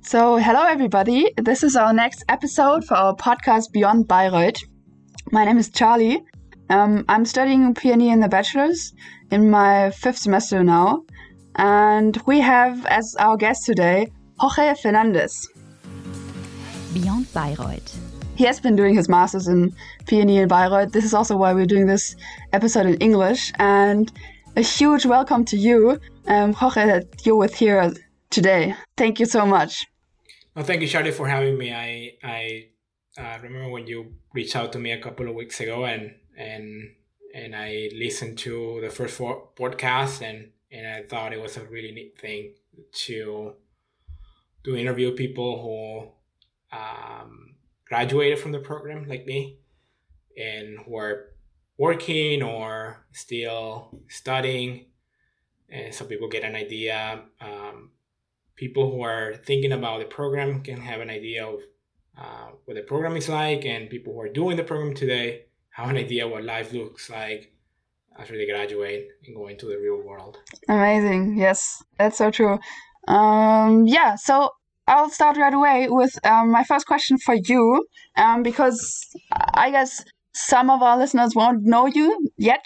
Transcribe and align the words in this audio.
So, 0.00 0.36
hello 0.36 0.64
everybody. 0.64 1.32
This 1.36 1.62
is 1.62 1.76
our 1.76 1.92
next 1.92 2.24
episode 2.28 2.84
for 2.84 2.94
our 2.94 3.14
podcast 3.16 3.72
Beyond 3.72 4.06
Bayreuth. 4.08 4.62
My 5.32 5.44
name 5.44 5.58
is 5.58 5.68
Charlie. 5.68 6.22
Um, 6.70 7.04
I'm 7.08 7.26
studying 7.26 7.74
PNE 7.74 8.12
in 8.12 8.20
the 8.20 8.28
bachelor's 8.28 8.94
in 9.30 9.50
my 9.50 9.90
fifth 9.90 10.18
semester 10.18 10.64
now. 10.64 11.02
And 11.56 12.16
we 12.26 12.40
have 12.40 12.86
as 12.86 13.16
our 13.18 13.36
guest 13.36 13.66
today 13.66 14.06
Jorge 14.38 14.74
Fernandez. 14.80 15.46
Beyond 16.94 17.26
Bayreuth. 17.34 17.98
He 18.36 18.44
has 18.44 18.60
been 18.60 18.76
doing 18.76 18.94
his 18.94 19.08
master's 19.08 19.48
in 19.48 19.74
PNE 20.06 20.42
in 20.42 20.48
Bayreuth. 20.48 20.92
This 20.92 21.04
is 21.04 21.12
also 21.12 21.36
why 21.36 21.52
we're 21.52 21.66
doing 21.66 21.86
this 21.86 22.14
episode 22.54 22.86
in 22.86 22.94
English. 22.98 23.52
And 23.58 24.10
a 24.56 24.62
huge 24.62 25.04
welcome 25.04 25.44
to 25.46 25.56
you, 25.56 26.00
um, 26.28 26.54
Jorge, 26.54 26.86
that 26.86 27.26
you're 27.26 27.36
with 27.36 27.54
here 27.54 27.92
today. 28.30 28.74
Thank 28.96 29.20
you 29.20 29.26
so 29.26 29.46
much. 29.46 29.86
Well, 30.54 30.64
thank 30.64 30.82
you, 30.82 30.88
Charlie, 30.88 31.12
for 31.12 31.28
having 31.28 31.56
me. 31.56 31.72
I 31.72 32.16
I 32.22 32.68
uh, 33.16 33.38
remember 33.42 33.70
when 33.70 33.86
you 33.86 34.14
reached 34.34 34.56
out 34.56 34.72
to 34.72 34.78
me 34.78 34.92
a 34.92 35.00
couple 35.00 35.28
of 35.28 35.34
weeks 35.34 35.60
ago, 35.60 35.84
and 35.84 36.14
and 36.36 36.90
and 37.34 37.54
I 37.54 37.90
listened 37.94 38.38
to 38.38 38.80
the 38.80 38.90
first 38.90 39.18
podcast, 39.18 40.22
and 40.22 40.50
and 40.72 40.86
I 40.86 41.02
thought 41.02 41.32
it 41.32 41.40
was 41.40 41.56
a 41.56 41.64
really 41.64 41.92
neat 41.92 42.18
thing 42.18 42.54
to 43.06 43.54
to 44.64 44.76
interview 44.76 45.12
people 45.12 45.62
who 45.62 46.76
um, 46.76 47.54
graduated 47.86 48.38
from 48.38 48.52
the 48.52 48.58
program 48.58 49.08
like 49.08 49.26
me, 49.26 49.58
and 50.36 50.78
who 50.80 50.96
are 50.96 51.32
working 51.76 52.42
or 52.42 53.06
still 53.12 53.90
studying, 54.08 54.86
and 55.68 55.94
so 55.94 56.04
people 56.04 56.28
get 56.28 56.44
an 56.44 56.56
idea. 56.56 57.22
Um, 57.40 57.92
people 58.58 58.90
who 58.90 59.02
are 59.02 59.34
thinking 59.46 59.72
about 59.72 60.00
the 60.00 60.04
program 60.04 60.62
can 60.62 60.80
have 60.80 61.00
an 61.00 61.10
idea 61.10 61.46
of 61.46 61.60
uh, 62.18 62.48
what 62.64 62.74
the 62.74 62.82
program 62.82 63.16
is 63.16 63.28
like, 63.28 63.64
and 63.64 63.88
people 63.88 64.12
who 64.12 64.20
are 64.20 64.28
doing 64.28 64.56
the 64.56 64.64
program 64.64 64.94
today 64.94 65.44
have 65.70 65.88
an 65.88 65.96
idea 65.96 66.26
what 66.26 66.42
life 66.44 66.72
looks 66.72 67.08
like 67.08 67.52
after 68.18 68.36
they 68.36 68.46
graduate 68.46 69.06
and 69.24 69.36
go 69.36 69.46
into 69.46 69.66
the 69.66 69.78
real 69.78 70.02
world. 70.04 70.38
Amazing. 70.68 71.38
Yes, 71.38 71.80
that's 71.98 72.18
so 72.18 72.32
true. 72.32 72.58
Um, 73.06 73.86
yeah, 73.86 74.16
so 74.16 74.50
I'll 74.88 75.08
start 75.08 75.36
right 75.36 75.54
away 75.54 75.86
with 75.88 76.18
um, 76.26 76.50
my 76.50 76.64
first 76.64 76.86
question 76.86 77.16
for 77.24 77.36
you, 77.36 77.86
um, 78.16 78.42
because 78.42 78.80
I 79.54 79.70
guess 79.70 80.04
some 80.34 80.68
of 80.68 80.82
our 80.82 80.98
listeners 80.98 81.36
won't 81.36 81.62
know 81.62 81.86
you 81.86 82.28
yet. 82.36 82.64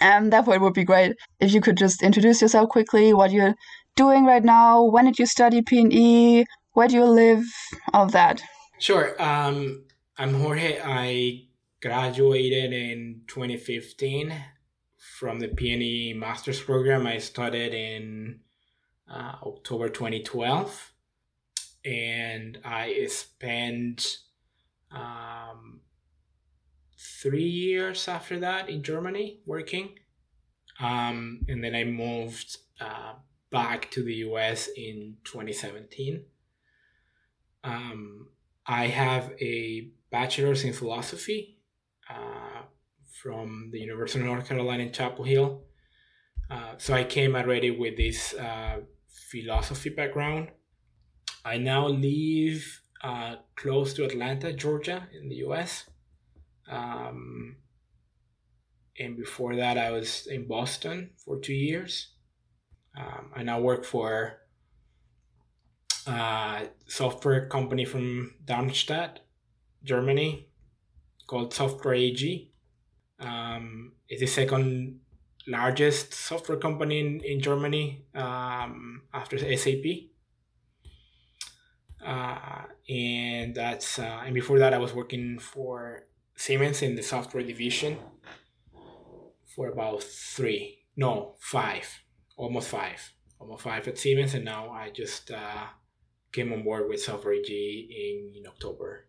And 0.00 0.32
therefore, 0.32 0.54
it 0.54 0.60
would 0.60 0.74
be 0.74 0.84
great 0.84 1.14
if 1.40 1.52
you 1.52 1.60
could 1.60 1.76
just 1.76 2.00
introduce 2.00 2.40
yourself 2.40 2.68
quickly, 2.68 3.12
what 3.12 3.32
you're 3.32 3.56
doing 3.96 4.24
right 4.24 4.44
now? 4.44 4.82
When 4.82 5.04
did 5.04 5.18
you 5.18 5.26
study 5.26 5.62
PNE? 5.62 6.44
Where 6.72 6.88
do 6.88 6.94
you 6.94 7.04
live? 7.04 7.44
All 7.92 8.04
of 8.04 8.12
that. 8.12 8.42
Sure. 8.78 9.20
Um, 9.22 9.84
I'm 10.16 10.34
Jorge. 10.34 10.80
I 10.82 11.44
graduated 11.82 12.72
in 12.72 13.22
2015 13.26 14.34
from 15.18 15.40
the 15.40 15.48
PNE 15.48 16.16
master's 16.16 16.60
program. 16.60 17.06
I 17.06 17.18
started 17.18 17.74
in 17.74 18.40
uh, 19.10 19.34
October 19.42 19.88
2012, 19.88 20.92
and 21.84 22.58
I 22.64 23.06
spent 23.08 24.18
um, 24.90 25.80
three 26.98 27.48
years 27.48 28.08
after 28.08 28.38
that 28.38 28.68
in 28.68 28.82
Germany 28.82 29.40
working. 29.44 29.98
Um, 30.78 31.42
and 31.48 31.62
then 31.62 31.74
I 31.74 31.84
moved 31.84 32.56
uh, 32.80 33.14
back 33.50 33.90
to 33.90 34.02
the 34.02 34.14
US 34.26 34.68
in 34.76 35.16
2017. 35.24 36.24
Um, 37.64 38.28
I 38.66 38.86
have 38.86 39.32
a 39.40 39.90
bachelor's 40.10 40.64
in 40.64 40.72
philosophy 40.72 41.58
uh, 42.08 42.62
from 43.22 43.70
the 43.72 43.80
University 43.80 44.20
of 44.20 44.26
North 44.26 44.48
Carolina 44.48 44.84
in 44.84 44.92
Chapel 44.92 45.24
Hill. 45.24 45.62
Uh, 46.50 46.74
so 46.78 46.94
I 46.94 47.04
came 47.04 47.36
already 47.36 47.70
with 47.70 47.96
this 47.96 48.34
uh, 48.34 48.80
philosophy 49.08 49.90
background. 49.90 50.48
I 51.44 51.58
now 51.58 51.86
live 51.88 52.82
uh, 53.02 53.36
close 53.56 53.94
to 53.94 54.04
Atlanta, 54.04 54.52
Georgia, 54.52 55.08
in 55.12 55.28
the 55.28 55.36
US. 55.46 55.88
Um, 56.68 57.56
and 58.98 59.16
before 59.16 59.56
that, 59.56 59.78
I 59.78 59.90
was 59.90 60.26
in 60.26 60.46
Boston 60.46 61.10
for 61.24 61.38
two 61.38 61.54
years. 61.54 62.14
Um, 62.96 63.30
I 63.34 63.42
now 63.42 63.60
work 63.60 63.84
for 63.84 64.40
a 66.06 66.68
software 66.86 67.46
company 67.46 67.84
from 67.84 68.34
Darmstadt, 68.44 69.20
Germany, 69.84 70.48
called 71.26 71.54
Software 71.54 71.94
AG. 71.94 72.50
Um, 73.18 73.92
it's 74.08 74.20
the 74.20 74.26
second 74.26 75.00
largest 75.46 76.14
software 76.14 76.58
company 76.58 77.00
in, 77.00 77.20
in 77.20 77.40
Germany 77.40 78.04
um, 78.14 79.02
after 79.12 79.38
SAP. 79.38 79.84
Uh, 82.04 82.62
and 82.88 83.54
that's 83.54 83.98
uh, 83.98 84.22
and 84.24 84.34
before 84.34 84.58
that 84.58 84.72
I 84.72 84.78
was 84.78 84.94
working 84.94 85.38
for 85.38 86.06
Siemens 86.34 86.80
in 86.80 86.96
the 86.96 87.02
software 87.02 87.42
division 87.42 87.98
for 89.54 89.68
about 89.68 90.02
three, 90.02 90.78
no, 90.96 91.34
five 91.38 91.86
almost 92.40 92.68
five, 92.68 93.12
almost 93.38 93.62
five 93.62 93.86
at 93.86 93.98
Siemens, 93.98 94.34
and 94.34 94.44
now 94.44 94.70
I 94.70 94.90
just 94.90 95.30
uh, 95.30 95.66
came 96.32 96.52
on 96.52 96.62
board 96.62 96.88
with 96.88 97.02
Software 97.02 97.34
AG 97.34 97.50
in, 97.52 98.38
in 98.38 98.46
October. 98.46 99.06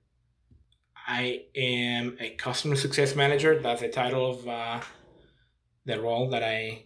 I 1.08 1.46
am 1.56 2.18
a 2.20 2.32
customer 2.32 2.76
success 2.76 3.16
manager. 3.16 3.60
That's 3.60 3.82
the 3.82 3.90
title 3.90 4.30
of 4.32 4.48
uh, 4.48 4.82
the 5.86 6.00
role 6.00 6.30
that 6.30 6.44
I 6.44 6.86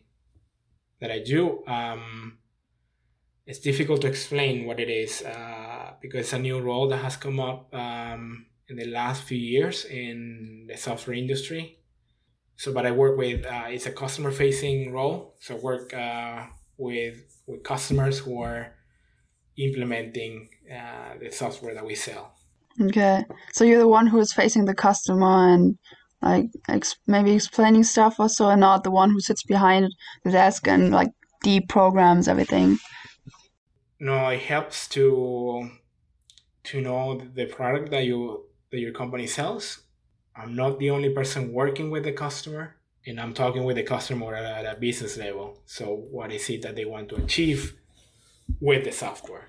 that 1.02 1.12
I 1.12 1.20
do. 1.20 1.64
Um, 1.68 2.38
it's 3.46 3.60
difficult 3.60 4.02
to 4.02 4.08
explain 4.08 4.66
what 4.66 4.80
it 4.80 4.90
is 4.90 5.22
uh, 5.24 5.94
because 6.02 6.22
it's 6.22 6.34
a 6.34 6.40
new 6.40 6.60
role 6.60 6.88
that 6.90 6.98
has 6.98 7.18
come 7.18 7.40
up 7.40 7.74
um, 7.74 8.46
in 8.70 8.78
the 8.78 8.86
last 8.86 9.24
few 9.24 9.38
years 9.38 9.86
in 9.86 10.66
the 10.70 10.78
software 10.78 11.18
industry 11.18 11.80
so 12.58 12.74
but 12.74 12.86
i 12.86 12.92
work 12.92 13.18
with 13.18 13.46
uh, 13.46 13.66
it's 13.68 13.86
a 13.86 13.92
customer 13.92 14.32
facing 14.32 14.92
role. 14.92 15.36
So 15.40 15.56
I 15.56 15.60
work 15.60 15.94
uh, 15.94 16.46
with 16.78 17.16
with 17.48 17.64
customers 17.64 18.20
who 18.20 18.42
are 18.42 18.74
implementing 19.58 20.50
uh, 20.72 21.18
the 21.20 21.32
software 21.32 21.74
that 21.74 21.86
we 21.86 21.96
sell. 21.96 22.36
Okay. 22.82 23.24
So 23.54 23.64
you're 23.64 23.80
the 23.80 23.88
one 23.88 24.08
who 24.08 24.20
is 24.20 24.34
facing 24.34 24.66
the 24.66 24.76
customer 24.76 25.54
and 25.54 25.78
like 26.22 26.48
ex- 26.68 26.98
maybe 27.08 27.34
explaining 27.34 27.84
stuff 27.84 28.20
also 28.20 28.50
and 28.50 28.62
not 28.62 28.84
the 28.84 28.92
one 28.92 29.12
who 29.12 29.20
sits 29.20 29.44
behind 29.44 29.94
the 30.24 30.32
desk 30.32 30.68
and 30.68 30.92
like 30.92 31.12
deprograms 31.44 32.28
everything? 32.28 32.78
No 34.00 34.28
it 34.30 34.42
helps 34.42 34.88
to 34.90 35.70
to 36.64 36.82
know 36.82 37.22
the 37.34 37.46
product 37.46 37.92
that 37.92 38.06
you 38.06 38.46
that 38.72 38.80
your 38.80 38.92
company 38.92 39.28
sells 39.28 39.85
I'm 40.36 40.56
not 40.56 40.80
the 40.80 40.90
only 40.90 41.10
person 41.10 41.54
working 41.54 41.90
with 41.90 42.04
the 42.04 42.12
customer, 42.12 42.76
and 43.06 43.20
I'm 43.20 43.34
talking 43.34 43.64
with 43.64 43.78
the 43.78 43.84
customer 43.84 44.36
at 44.36 44.66
a 44.66 44.80
business 44.80 45.18
level. 45.18 45.62
So, 45.66 46.08
what 46.12 46.32
is 46.32 46.50
it 46.50 46.62
that 46.64 46.76
they 46.76 46.86
want 46.86 47.10
to 47.10 47.16
achieve 47.16 47.78
with 48.60 48.84
the 48.84 48.92
software? 48.92 49.48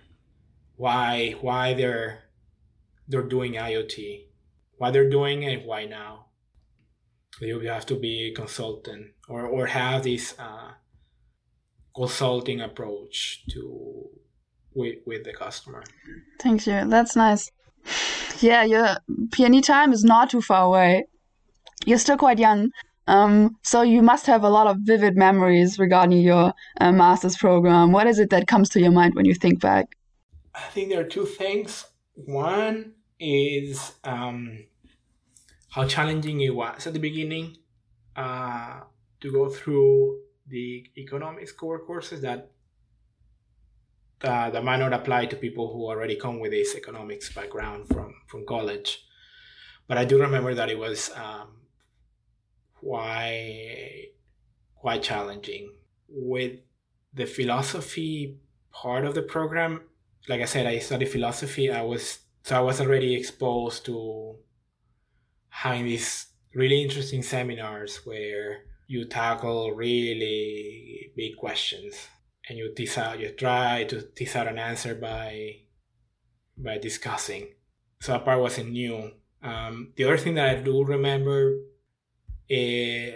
Why 0.76 1.32
why 1.40 1.74
they're 1.74 2.24
they're 3.08 3.22
doing 3.22 3.54
IoT? 3.54 4.26
Why 4.78 4.90
they're 4.90 5.10
doing 5.10 5.42
it? 5.42 5.66
Why 5.66 5.86
now? 5.86 6.26
You 7.40 7.60
have 7.60 7.86
to 7.86 7.96
be 7.96 8.28
a 8.28 8.34
consultant 8.34 9.12
or 9.28 9.44
or 9.46 9.66
have 9.66 10.04
this 10.04 10.34
uh, 10.38 10.72
consulting 11.94 12.60
approach 12.60 13.44
to 13.50 14.08
with 14.74 14.98
with 15.04 15.24
the 15.24 15.32
customer. 15.32 15.82
Thank 16.38 16.66
you. 16.66 16.88
That's 16.88 17.16
nice 17.16 17.50
yeah, 18.40 18.64
your 18.64 18.96
PNE 19.30 19.64
time 19.64 19.92
is 19.92 20.04
not 20.04 20.30
too 20.30 20.40
far 20.40 20.64
away. 20.64 21.04
You're 21.84 21.98
still 21.98 22.16
quite 22.16 22.38
young. 22.38 22.70
Um, 23.08 23.56
so 23.62 23.82
you 23.82 24.02
must 24.02 24.26
have 24.26 24.42
a 24.42 24.48
lot 24.48 24.66
of 24.66 24.78
vivid 24.80 25.16
memories 25.16 25.78
regarding 25.78 26.20
your 26.20 26.52
uh, 26.80 26.92
master's 26.92 27.36
program. 27.36 27.92
What 27.92 28.06
is 28.06 28.18
it 28.18 28.30
that 28.30 28.48
comes 28.48 28.68
to 28.70 28.80
your 28.80 28.90
mind 28.90 29.14
when 29.14 29.26
you 29.26 29.34
think 29.34 29.60
back? 29.60 29.86
I 30.54 30.68
think 30.70 30.88
there 30.88 31.00
are 31.00 31.08
two 31.08 31.26
things. 31.26 31.84
One 32.14 32.94
is 33.20 33.92
um, 34.02 34.64
how 35.70 35.86
challenging 35.86 36.40
it 36.40 36.54
was 36.54 36.86
at 36.86 36.94
the 36.94 36.98
beginning 36.98 37.58
uh, 38.16 38.80
to 39.20 39.32
go 39.32 39.48
through 39.50 40.20
the 40.48 40.86
economics 40.96 41.52
core 41.52 41.78
courses 41.78 42.22
that 42.22 42.50
uh, 44.22 44.50
that 44.50 44.64
might 44.64 44.78
not 44.78 44.92
apply 44.92 45.26
to 45.26 45.36
people 45.36 45.72
who 45.72 45.86
already 45.86 46.16
come 46.16 46.40
with 46.40 46.50
this 46.50 46.74
economics 46.74 47.32
background 47.32 47.88
from 47.88 48.14
from 48.26 48.46
college. 48.46 49.04
But 49.88 49.98
I 49.98 50.04
do 50.04 50.20
remember 50.20 50.54
that 50.54 50.70
it 50.70 50.78
was 50.78 51.10
um, 51.14 51.48
quite 52.74 54.12
quite 54.74 55.02
challenging 55.02 55.72
with 56.08 56.52
the 57.12 57.26
philosophy 57.26 58.38
part 58.72 59.04
of 59.04 59.14
the 59.14 59.22
program. 59.22 59.80
like 60.28 60.40
I 60.40 60.44
said, 60.46 60.66
I 60.66 60.78
studied 60.78 61.10
philosophy. 61.10 61.70
I 61.70 61.82
was 61.82 62.20
so 62.42 62.56
I 62.56 62.60
was 62.60 62.80
already 62.80 63.14
exposed 63.14 63.84
to 63.86 64.36
having 65.48 65.84
these 65.84 66.26
really 66.54 66.82
interesting 66.82 67.22
seminars 67.22 68.00
where 68.06 68.64
you 68.86 69.04
tackle 69.04 69.72
really 69.72 71.12
big 71.16 71.36
questions 71.36 72.08
and 72.48 72.58
you 72.58 72.72
tease 72.74 72.98
out 72.98 73.18
you 73.18 73.30
try 73.30 73.84
to 73.84 74.02
tease 74.02 74.36
out 74.36 74.48
an 74.48 74.58
answer 74.58 74.94
by 74.94 75.56
by 76.56 76.78
discussing. 76.78 77.48
So 78.00 78.12
that 78.12 78.24
part 78.24 78.40
wasn't 78.40 78.70
new. 78.70 79.12
Um, 79.42 79.92
the 79.96 80.04
other 80.04 80.16
thing 80.16 80.34
that 80.34 80.48
i 80.48 80.54
do 80.60 80.84
remember 80.84 81.54
is 82.48 83.12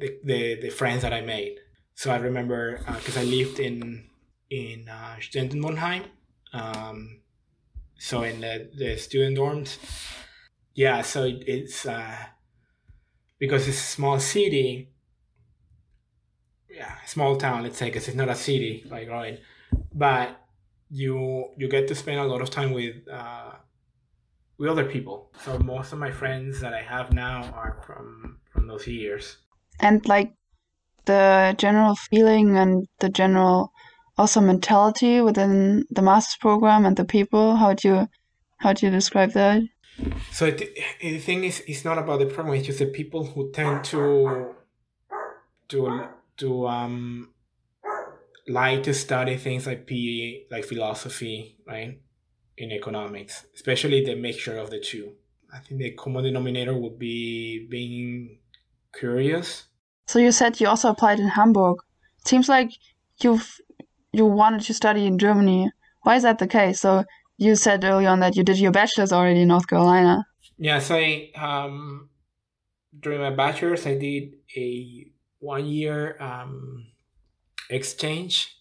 the, 0.00 0.18
the, 0.24 0.60
the 0.62 0.70
friends 0.70 1.02
that 1.02 1.12
i 1.12 1.20
made. 1.20 1.58
So 1.94 2.10
i 2.10 2.16
remember 2.16 2.78
because 2.78 3.16
uh, 3.16 3.20
i 3.20 3.24
lived 3.24 3.58
in 3.58 4.06
in 4.50 4.88
uh, 4.88 5.16
Studentenwohnheim, 5.20 6.02
um, 6.52 7.20
so 7.96 8.24
in 8.24 8.40
the, 8.40 8.68
the 8.74 8.96
student 8.96 9.38
dorms. 9.38 9.78
Yeah 10.74 11.02
so 11.02 11.24
it, 11.24 11.44
it's 11.46 11.86
uh, 11.86 12.16
because 13.38 13.68
it's 13.68 13.78
a 13.78 13.92
small 13.96 14.18
city 14.18 14.90
yeah 16.70 16.94
small 17.06 17.36
town 17.36 17.62
let's 17.62 17.78
say 17.78 17.86
because 17.86 18.06
it's 18.08 18.16
not 18.16 18.28
a 18.28 18.34
city 18.34 18.84
like 18.90 19.08
right? 19.08 19.40
But 19.94 20.40
you 20.90 21.50
you 21.56 21.68
get 21.68 21.88
to 21.88 21.94
spend 21.94 22.18
a 22.18 22.24
lot 22.24 22.40
of 22.40 22.50
time 22.50 22.72
with 22.72 22.96
uh, 23.10 23.52
with 24.58 24.68
other 24.68 24.84
people. 24.84 25.32
So 25.44 25.58
most 25.58 25.92
of 25.92 25.98
my 25.98 26.10
friends 26.10 26.60
that 26.60 26.74
i 26.74 26.82
have 26.82 27.12
now 27.12 27.44
are 27.54 27.82
from 27.86 28.38
from 28.52 28.66
those 28.66 28.86
years. 28.86 29.38
And 29.78 30.06
like 30.06 30.34
the 31.06 31.54
general 31.58 31.94
feeling 31.94 32.58
and 32.58 32.86
the 32.98 33.08
general 33.08 33.72
also 34.18 34.40
mentality 34.40 35.20
within 35.20 35.86
the 35.90 36.02
master's 36.02 36.36
program 36.36 36.84
and 36.84 36.96
the 36.96 37.06
people 37.06 37.56
how 37.56 37.72
do 37.72 37.88
you 37.88 38.08
how 38.58 38.74
do 38.74 38.86
you 38.86 38.92
describe 38.92 39.32
that? 39.32 39.62
So 40.32 40.50
the, 40.50 40.68
the 41.00 41.18
thing 41.18 41.44
is, 41.44 41.62
it's 41.66 41.84
not 41.84 41.98
about 41.98 42.20
the 42.20 42.26
program. 42.26 42.56
It's 42.56 42.66
just 42.66 42.78
the 42.78 42.86
people 42.86 43.24
who 43.24 43.50
tend 43.52 43.84
to 43.84 44.54
to 45.68 46.08
to 46.40 46.66
um 46.66 47.30
like 48.48 48.82
to 48.82 48.94
study 48.94 49.36
things 49.36 49.66
like 49.66 49.86
PE, 49.86 50.44
like 50.50 50.64
philosophy, 50.64 51.56
right, 51.66 52.00
in 52.56 52.72
economics, 52.72 53.46
especially 53.54 54.04
the 54.04 54.16
mixture 54.16 54.58
of 54.58 54.70
the 54.70 54.80
two. 54.80 55.12
I 55.52 55.58
think 55.58 55.80
the 55.80 55.92
common 55.92 56.24
denominator 56.24 56.76
would 56.76 56.98
be 56.98 57.66
being 57.70 58.38
curious. 58.98 59.64
So 60.06 60.18
you 60.18 60.32
said 60.32 60.60
you 60.60 60.68
also 60.68 60.90
applied 60.90 61.20
in 61.20 61.28
Hamburg. 61.28 61.78
Seems 62.24 62.48
like 62.48 62.70
you've 63.22 63.60
you 64.12 64.26
wanted 64.26 64.62
to 64.62 64.74
study 64.74 65.06
in 65.06 65.18
Germany. 65.18 65.70
Why 66.02 66.16
is 66.16 66.22
that 66.22 66.38
the 66.38 66.48
case? 66.48 66.80
So 66.80 67.04
you 67.36 67.54
said 67.56 67.84
early 67.84 68.06
on 68.06 68.20
that 68.20 68.36
you 68.36 68.42
did 68.42 68.58
your 68.58 68.72
bachelor's 68.72 69.12
already 69.12 69.42
in 69.42 69.48
North 69.48 69.68
Carolina. 69.68 70.24
Yes, 70.58 70.90
I 70.90 71.30
um, 71.36 72.10
during 72.98 73.20
my 73.20 73.30
bachelor's 73.30 73.86
I 73.86 73.96
did 73.98 74.34
a 74.56 75.10
one 75.40 75.66
year 75.66 76.16
um, 76.20 76.86
exchange 77.68 78.56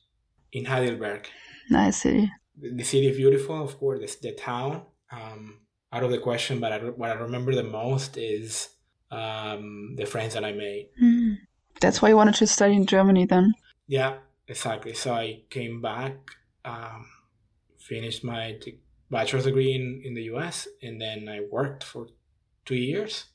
in 0.51 0.65
Heidelberg. 0.65 1.27
Nice 1.69 2.01
city. 2.01 2.31
The, 2.57 2.71
the 2.75 2.83
city 2.83 3.07
is 3.07 3.17
beautiful, 3.17 3.63
of 3.63 3.77
course. 3.77 3.99
The, 3.99 4.29
the 4.29 4.35
town 4.35 4.83
um, 5.11 5.59
out 5.93 6.03
of 6.03 6.11
the 6.11 6.17
question, 6.17 6.59
but 6.59 6.71
I, 6.71 6.77
what 6.79 7.11
I 7.11 7.13
remember 7.13 7.53
the 7.53 7.63
most 7.63 8.17
is 8.17 8.69
um, 9.11 9.95
the 9.95 10.05
friends 10.05 10.33
that 10.33 10.43
I 10.43 10.51
made. 10.51 10.89
Mm. 11.01 11.37
That's 11.79 12.01
why 12.01 12.09
you 12.09 12.17
wanted 12.17 12.35
to 12.35 12.47
study 12.47 12.75
in 12.75 12.85
Germany 12.85 13.25
then. 13.25 13.53
Yeah, 13.87 14.17
exactly. 14.47 14.93
So 14.93 15.13
I 15.13 15.43
came 15.49 15.81
back. 15.81 16.15
Um, 16.65 17.05
finished 17.89 18.23
my 18.23 18.59
bachelor's 19.09 19.45
degree 19.45 19.73
in, 19.73 20.01
in 20.05 20.13
the 20.13 20.23
US 20.33 20.67
and 20.83 21.01
then 21.01 21.27
I 21.27 21.41
worked 21.51 21.83
for 21.83 22.07
two 22.65 22.75
years. 22.75 23.25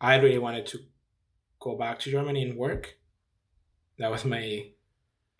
I 0.00 0.16
really 0.16 0.38
wanted 0.38 0.66
to 0.66 0.78
go 1.62 1.76
back 1.76 1.98
to 2.00 2.10
Germany 2.10 2.42
and 2.42 2.58
work. 2.58 2.96
That 3.98 4.10
was 4.10 4.24
my 4.24 4.66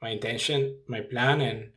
my 0.01 0.11
intention, 0.11 0.79
my 0.87 1.01
plan, 1.01 1.41
and 1.41 1.71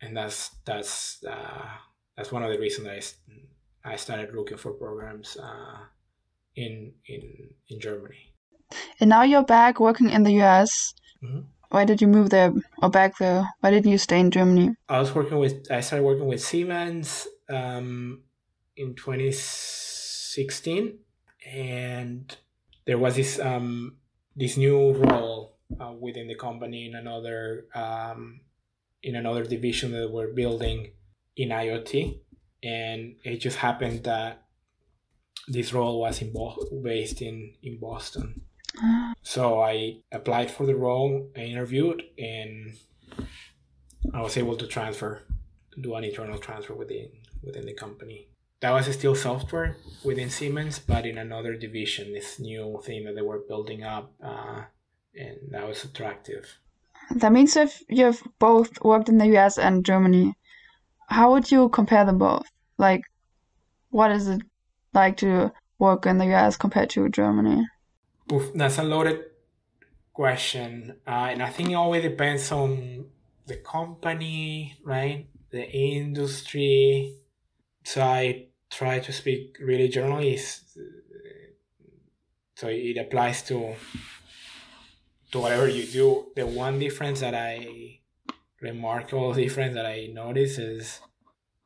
and 0.00 0.16
that's 0.16 0.50
that's 0.64 1.22
uh, 1.24 1.68
that's 2.16 2.32
one 2.32 2.42
of 2.42 2.50
the 2.52 2.58
reasons 2.58 2.88
I 2.88 3.00
I 3.92 3.96
started 3.96 4.34
looking 4.34 4.58
for 4.58 4.72
programs 4.72 5.36
uh, 5.36 5.78
in 6.54 6.92
in 7.06 7.50
in 7.68 7.80
Germany. 7.80 8.34
And 9.00 9.10
now 9.10 9.22
you're 9.22 9.44
back 9.44 9.80
working 9.80 10.10
in 10.10 10.22
the 10.22 10.40
US. 10.42 10.94
Mm-hmm. 11.22 11.40
Why 11.70 11.84
did 11.84 12.00
you 12.02 12.08
move 12.08 12.30
there 12.30 12.52
or 12.82 12.90
back 12.90 13.18
there? 13.18 13.48
Why 13.60 13.70
didn't 13.70 13.90
you 13.90 13.98
stay 13.98 14.20
in 14.20 14.30
Germany? 14.30 14.74
I 14.88 14.98
was 14.98 15.14
working 15.14 15.38
with. 15.38 15.70
I 15.70 15.80
started 15.80 16.04
working 16.04 16.26
with 16.26 16.42
Siemens 16.42 17.28
um, 17.48 18.22
in 18.76 18.94
2016, 18.94 20.98
and 21.46 22.36
there 22.90 22.98
was 22.98 23.14
this 23.14 23.38
um, 23.38 23.96
this 24.34 24.56
new 24.56 24.92
role 24.92 25.56
uh, 25.80 25.92
within 25.92 26.26
the 26.26 26.34
company 26.34 26.86
in 26.88 26.94
another 26.94 27.66
um, 27.74 28.40
in 29.02 29.14
another 29.14 29.44
division 29.44 29.92
that 29.92 30.10
we're 30.10 30.34
building 30.42 30.92
in 31.36 31.50
IoT, 31.50 32.18
and 32.62 33.14
it 33.22 33.38
just 33.38 33.58
happened 33.58 34.02
that 34.04 34.42
this 35.46 35.72
role 35.72 36.00
was 36.00 36.20
in 36.20 36.32
Bo- 36.32 36.58
based 36.82 37.22
in 37.22 37.54
in 37.62 37.78
Boston 37.78 38.42
so 39.22 39.60
I 39.62 39.98
applied 40.12 40.50
for 40.50 40.66
the 40.66 40.76
role, 40.76 41.30
I 41.36 41.40
interviewed, 41.40 42.02
and 42.18 42.76
I 44.14 44.22
was 44.22 44.36
able 44.36 44.56
to 44.56 44.66
transfer, 44.66 45.22
do 45.80 45.94
an 45.94 46.04
internal 46.04 46.38
transfer 46.38 46.74
within 46.74 47.10
within 47.42 47.66
the 47.66 47.74
company. 47.74 48.28
That 48.60 48.72
was 48.72 48.92
still 48.94 49.14
software 49.14 49.76
within 50.04 50.28
Siemens, 50.28 50.78
but 50.78 51.06
in 51.06 51.16
another 51.16 51.54
division, 51.54 52.12
this 52.12 52.38
new 52.38 52.80
thing 52.84 53.04
that 53.04 53.14
they 53.14 53.22
were 53.22 53.38
building 53.38 53.82
up, 53.84 54.12
uh, 54.22 54.64
and 55.14 55.38
that 55.50 55.66
was 55.66 55.82
attractive. 55.84 56.58
That 57.10 57.32
means 57.32 57.56
if 57.56 57.82
you've 57.88 58.22
both 58.38 58.82
worked 58.82 59.08
in 59.08 59.16
the 59.16 59.36
US 59.38 59.58
and 59.58 59.84
Germany, 59.84 60.34
how 61.08 61.32
would 61.32 61.50
you 61.50 61.70
compare 61.70 62.04
them 62.04 62.18
both? 62.18 62.46
Like, 62.76 63.02
what 63.88 64.10
is 64.10 64.28
it 64.28 64.42
like 64.92 65.16
to 65.18 65.52
work 65.78 66.04
in 66.04 66.18
the 66.18 66.32
US 66.34 66.56
compared 66.56 66.90
to 66.90 67.08
Germany? 67.08 67.66
Oof, 68.30 68.52
that's 68.54 68.78
a 68.78 68.84
loaded 68.84 69.24
question, 70.12 70.98
uh, 71.06 71.28
and 71.30 71.42
I 71.42 71.48
think 71.48 71.70
it 71.70 71.74
always 71.74 72.02
depends 72.02 72.52
on 72.52 73.06
the 73.46 73.56
company, 73.56 74.78
right? 74.84 75.26
The 75.50 75.68
industry. 75.68 77.16
So 77.82 78.02
I 78.02 78.49
try 78.70 79.00
to 79.00 79.12
speak 79.12 79.56
really 79.60 79.88
generally. 79.88 80.36
So 80.36 80.62
it 82.68 82.98
applies 82.98 83.42
to 83.44 83.74
to 85.32 85.38
whatever 85.38 85.68
you 85.68 85.86
do. 85.86 86.26
The 86.36 86.46
one 86.46 86.78
difference 86.78 87.20
that 87.20 87.34
I 87.34 88.00
remarkable 88.60 89.32
difference 89.32 89.74
that 89.74 89.86
I 89.86 90.10
notice 90.12 90.58
is 90.58 91.00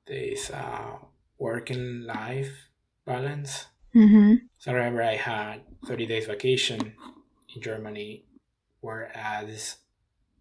this 0.07 0.51
uh, 0.51 0.99
working 1.39 2.03
life 2.03 2.69
balance. 3.05 3.67
Mm-hmm. 3.95 4.35
So 4.59 4.71
I 4.71 4.75
remember 4.75 5.03
I 5.03 5.17
had 5.17 5.63
30 5.87 6.07
days 6.07 6.27
vacation 6.27 6.95
in 7.55 7.63
Germany, 7.63 8.25
whereas 8.81 9.77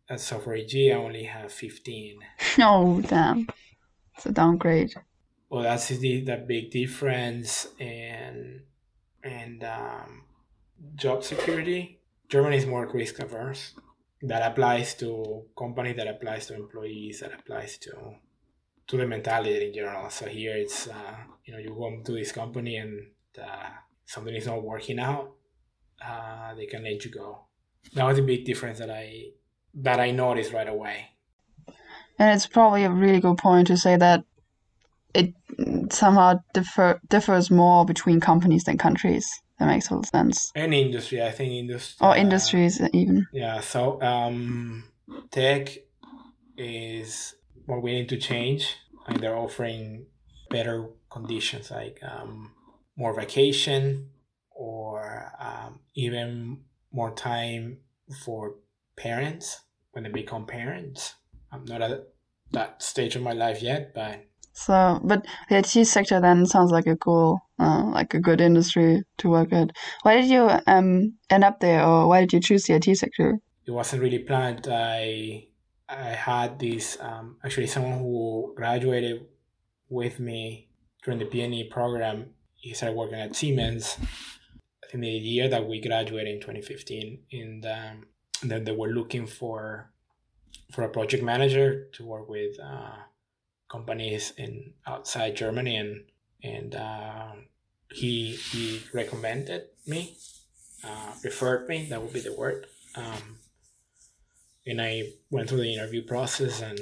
at 0.09 0.19
Software 0.19 0.57
I 0.57 0.91
only 0.91 1.23
have 1.23 1.51
15. 1.51 2.19
Oh, 2.59 3.01
damn. 3.01 3.47
It's 4.15 4.27
a 4.27 4.31
downgrade. 4.31 4.93
Well, 5.53 5.61
that's 5.61 5.89
the, 5.89 6.21
the 6.21 6.37
big 6.37 6.71
difference. 6.71 7.67
And, 7.79 8.61
and 9.23 9.63
um, 9.63 10.23
job 10.95 11.23
security, 11.23 11.99
Germany 12.27 12.57
is 12.57 12.65
more 12.65 12.89
risk 12.91 13.19
averse. 13.19 13.75
That 14.23 14.41
applies 14.51 14.95
to 14.95 15.43
companies, 15.55 15.97
that 15.97 16.07
applies 16.07 16.47
to 16.47 16.55
employees, 16.55 17.19
that 17.19 17.33
applies 17.39 17.77
to 17.79 18.15
to 18.87 18.97
the 18.97 19.05
mentality 19.05 19.67
in 19.67 19.73
general. 19.73 20.09
So 20.09 20.25
here 20.25 20.57
it's, 20.57 20.87
uh, 20.87 21.17
you 21.45 21.53
know, 21.53 21.59
you 21.59 21.69
go 21.69 22.01
to 22.03 22.11
this 22.11 22.31
company 22.31 22.77
and 22.77 23.05
uh, 23.39 23.69
something 24.05 24.35
is 24.35 24.47
not 24.47 24.63
working 24.63 24.99
out, 24.99 25.33
uh, 26.03 26.55
they 26.55 26.65
can 26.65 26.83
let 26.83 27.05
you 27.05 27.11
go. 27.11 27.45
That 27.93 28.05
was 28.05 28.17
a 28.17 28.23
big 28.23 28.43
difference 28.43 28.79
that 28.79 28.89
I 28.89 29.33
that 29.75 29.99
I 29.99 30.09
noticed 30.09 30.51
right 30.51 30.67
away. 30.67 31.09
And 32.17 32.35
it's 32.35 32.47
probably 32.47 32.85
a 32.85 32.89
really 32.89 33.19
good 33.19 33.37
point 33.37 33.67
to 33.67 33.77
say 33.77 33.97
that 33.97 34.25
it 35.13 35.33
somehow 35.91 36.39
differ, 36.53 36.99
differs 37.09 37.51
more 37.51 37.85
between 37.85 38.19
companies 38.19 38.63
than 38.63 38.77
countries. 38.77 39.27
That 39.59 39.67
makes 39.67 39.87
total 39.87 40.03
sense. 40.03 40.51
And 40.55 40.73
industry, 40.73 41.21
I 41.23 41.31
think 41.31 41.53
industry. 41.53 42.05
Or 42.05 42.11
uh, 42.11 42.15
industries 42.15 42.81
even. 42.91 43.27
Yeah. 43.31 43.61
So 43.61 44.01
um, 44.01 44.85
tech 45.31 45.69
is 46.57 47.35
what 47.65 47.81
we 47.81 47.93
need 47.93 48.09
to 48.09 48.17
change, 48.17 48.75
and 49.07 49.19
they're 49.19 49.37
offering 49.37 50.07
better 50.49 50.89
conditions 51.09 51.71
like 51.71 51.99
um, 52.03 52.51
more 52.95 53.13
vacation 53.13 54.09
or 54.49 55.31
um, 55.39 55.79
even 55.95 56.61
more 56.91 57.11
time 57.11 57.77
for 58.23 58.55
parents 58.95 59.61
when 59.91 60.03
they 60.03 60.09
become 60.09 60.45
parents. 60.45 61.15
I'm 61.51 61.65
not 61.65 61.81
at 61.81 62.07
that 62.51 62.81
stage 62.81 63.15
of 63.15 63.21
my 63.21 63.33
life 63.33 63.61
yet, 63.61 63.93
but 63.93 64.25
so, 64.53 64.99
but 65.03 65.25
the 65.49 65.57
IT 65.57 65.85
sector 65.85 66.21
then 66.21 66.45
sounds 66.45 66.71
like 66.71 66.85
a 66.85 66.95
cool, 66.95 67.41
uh, 67.59 67.85
like 67.85 68.13
a 68.13 68.19
good 68.19 68.39
industry 68.39 69.01
to 69.17 69.29
work 69.29 69.51
at. 69.51 69.71
Why 70.03 70.21
did 70.21 70.29
you 70.29 70.49
um, 70.67 71.15
end 71.29 71.43
up 71.43 71.59
there, 71.59 71.83
or 71.83 72.07
why 72.07 72.21
did 72.21 72.33
you 72.33 72.39
choose 72.39 72.63
the 72.65 72.75
IT 72.75 72.95
sector? 72.95 73.39
It 73.65 73.71
wasn't 73.71 74.03
really 74.03 74.19
planned. 74.19 74.67
I 74.69 75.47
I 75.89 76.09
had 76.09 76.59
this 76.59 76.97
um, 77.01 77.37
actually 77.43 77.67
someone 77.67 77.97
who 77.97 78.53
graduated 78.55 79.25
with 79.89 80.19
me 80.19 80.69
during 81.03 81.19
the 81.19 81.25
PNE 81.25 81.71
program. 81.71 82.27
He 82.53 82.73
started 82.73 82.95
working 82.95 83.19
at 83.19 83.35
Siemens. 83.35 83.97
I 84.83 84.87
think 84.87 85.01
the 85.01 85.09
year 85.09 85.49
that 85.49 85.67
we 85.67 85.81
graduated 85.81 86.35
in 86.35 86.41
2015, 86.41 87.19
and 87.31 87.65
um, 87.65 88.05
then 88.43 88.65
they 88.65 88.71
were 88.71 88.89
looking 88.89 89.25
for 89.25 89.91
for 90.71 90.83
a 90.83 90.89
project 90.89 91.23
manager 91.23 91.87
to 91.93 92.05
work 92.05 92.29
with. 92.29 92.59
Uh, 92.59 92.97
companies 93.73 94.33
in 94.37 94.73
outside 94.85 95.35
Germany, 95.35 95.75
and 95.75 95.93
and 96.43 96.75
uh, 96.75 97.31
he 97.91 98.37
he 98.51 98.83
recommended 98.93 99.63
me, 99.87 100.15
uh, 100.83 101.11
referred 101.23 101.67
me. 101.67 101.87
That 101.89 102.01
would 102.01 102.13
be 102.13 102.21
the 102.21 102.37
word. 102.43 102.67
Um, 102.95 103.39
and 104.65 104.79
I 104.79 104.93
went 105.31 105.49
through 105.49 105.63
the 105.65 105.73
interview 105.73 106.03
process, 106.03 106.61
and 106.61 106.79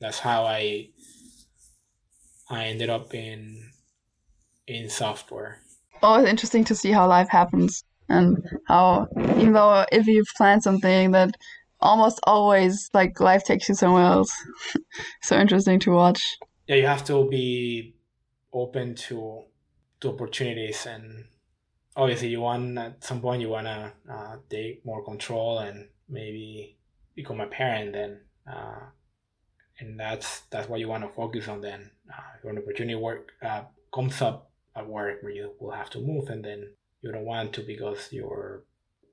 that's 0.00 0.20
how 0.20 0.44
I 0.44 0.88
I 2.48 2.64
ended 2.72 2.90
up 2.90 3.14
in 3.14 3.72
in 4.66 4.88
software. 4.88 5.60
It's 6.02 6.30
interesting 6.30 6.64
to 6.64 6.74
see 6.74 6.92
how 6.92 7.06
life 7.08 7.28
happens 7.28 7.84
and 8.08 8.36
how 8.68 9.08
even 9.36 9.52
though 9.52 9.84
if 9.92 10.06
you've 10.06 10.32
planned 10.36 10.62
something 10.62 11.10
that 11.12 11.30
almost 11.86 12.20
always 12.24 12.90
like 12.92 13.20
life 13.20 13.44
takes 13.44 13.68
you 13.68 13.74
somewhere 13.74 14.04
else. 14.04 14.32
so 15.22 15.38
interesting 15.38 15.78
to 15.80 15.92
watch. 15.92 16.36
Yeah, 16.66 16.76
you 16.76 16.86
have 16.86 17.04
to 17.04 17.28
be 17.28 17.94
open 18.52 18.94
to 19.06 19.44
to 20.00 20.08
opportunities, 20.10 20.86
and 20.86 21.24
obviously, 21.94 22.28
you 22.28 22.40
want 22.40 22.76
at 22.78 23.04
some 23.04 23.20
point 23.20 23.40
you 23.40 23.48
want 23.48 23.66
to 23.66 23.92
uh, 24.10 24.36
take 24.50 24.84
more 24.84 25.04
control 25.04 25.60
and 25.60 25.88
maybe 26.08 26.76
become 27.14 27.40
a 27.40 27.46
parent. 27.46 27.92
Then, 27.92 28.20
uh, 28.50 28.80
and 29.78 29.98
that's 29.98 30.40
that's 30.50 30.68
what 30.68 30.80
you 30.80 30.88
want 30.88 31.04
to 31.04 31.14
focus 31.14 31.48
on. 31.48 31.60
Then, 31.60 31.90
uh, 32.10 32.48
an 32.48 32.58
opportunity 32.58 32.96
work 32.96 33.32
uh, 33.42 33.62
comes 33.94 34.20
up 34.20 34.50
at 34.74 34.86
work 34.86 35.22
where 35.22 35.32
you 35.32 35.54
will 35.60 35.70
have 35.70 35.90
to 35.90 36.00
move, 36.00 36.28
and 36.28 36.44
then 36.44 36.74
you 37.00 37.12
don't 37.12 37.24
want 37.24 37.52
to 37.54 37.62
because 37.62 38.12
your 38.12 38.64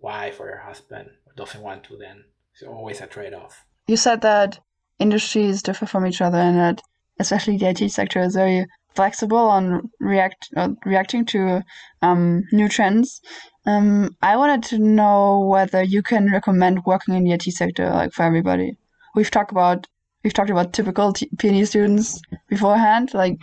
wife 0.01 0.39
or 0.39 0.48
your 0.48 0.58
husband 0.58 1.10
doesn't 1.36 1.62
want 1.62 1.84
to, 1.86 1.98
then 1.98 2.25
it's 2.53 2.63
always 2.63 3.01
a 3.01 3.07
trade 3.07 3.33
off. 3.33 3.65
You 3.88 3.98
said 3.98 4.22
that 4.22 4.60
industries 5.00 5.62
differ 5.62 5.86
from 5.86 6.05
each 6.05 6.22
other 6.22 6.38
and 6.38 6.57
that 6.57 6.81
especially 7.19 7.57
the 7.57 7.69
IT 7.69 7.89
sector 7.91 8.19
is 8.22 8.36
very 8.36 8.65
flexible 8.95 9.38
on 9.38 9.89
react 10.00 10.50
uh, 10.55 10.69
reacting 10.86 11.25
to 11.25 11.63
um, 12.01 12.43
new 12.51 12.69
trends. 12.69 13.22
Um, 13.65 14.15
I 14.22 14.36
wanted 14.38 14.63
to 14.69 14.77
know 14.77 15.39
whether 15.39 15.81
you 15.81 16.03
can 16.03 16.31
recommend 16.31 16.86
working 16.86 17.15
in 17.15 17.24
the 17.24 17.31
IT 17.31 17.43
sector 17.43 17.89
like 17.89 18.13
for 18.13 18.24
everybody. 18.24 18.77
We've 19.15 19.31
talked 19.31 19.51
about 19.51 19.88
we've 20.24 20.33
talked 20.33 20.50
about 20.50 20.74
typical 20.74 21.13
T- 21.13 21.65
students 21.65 22.22
beforehand, 22.50 23.13
like 23.13 23.39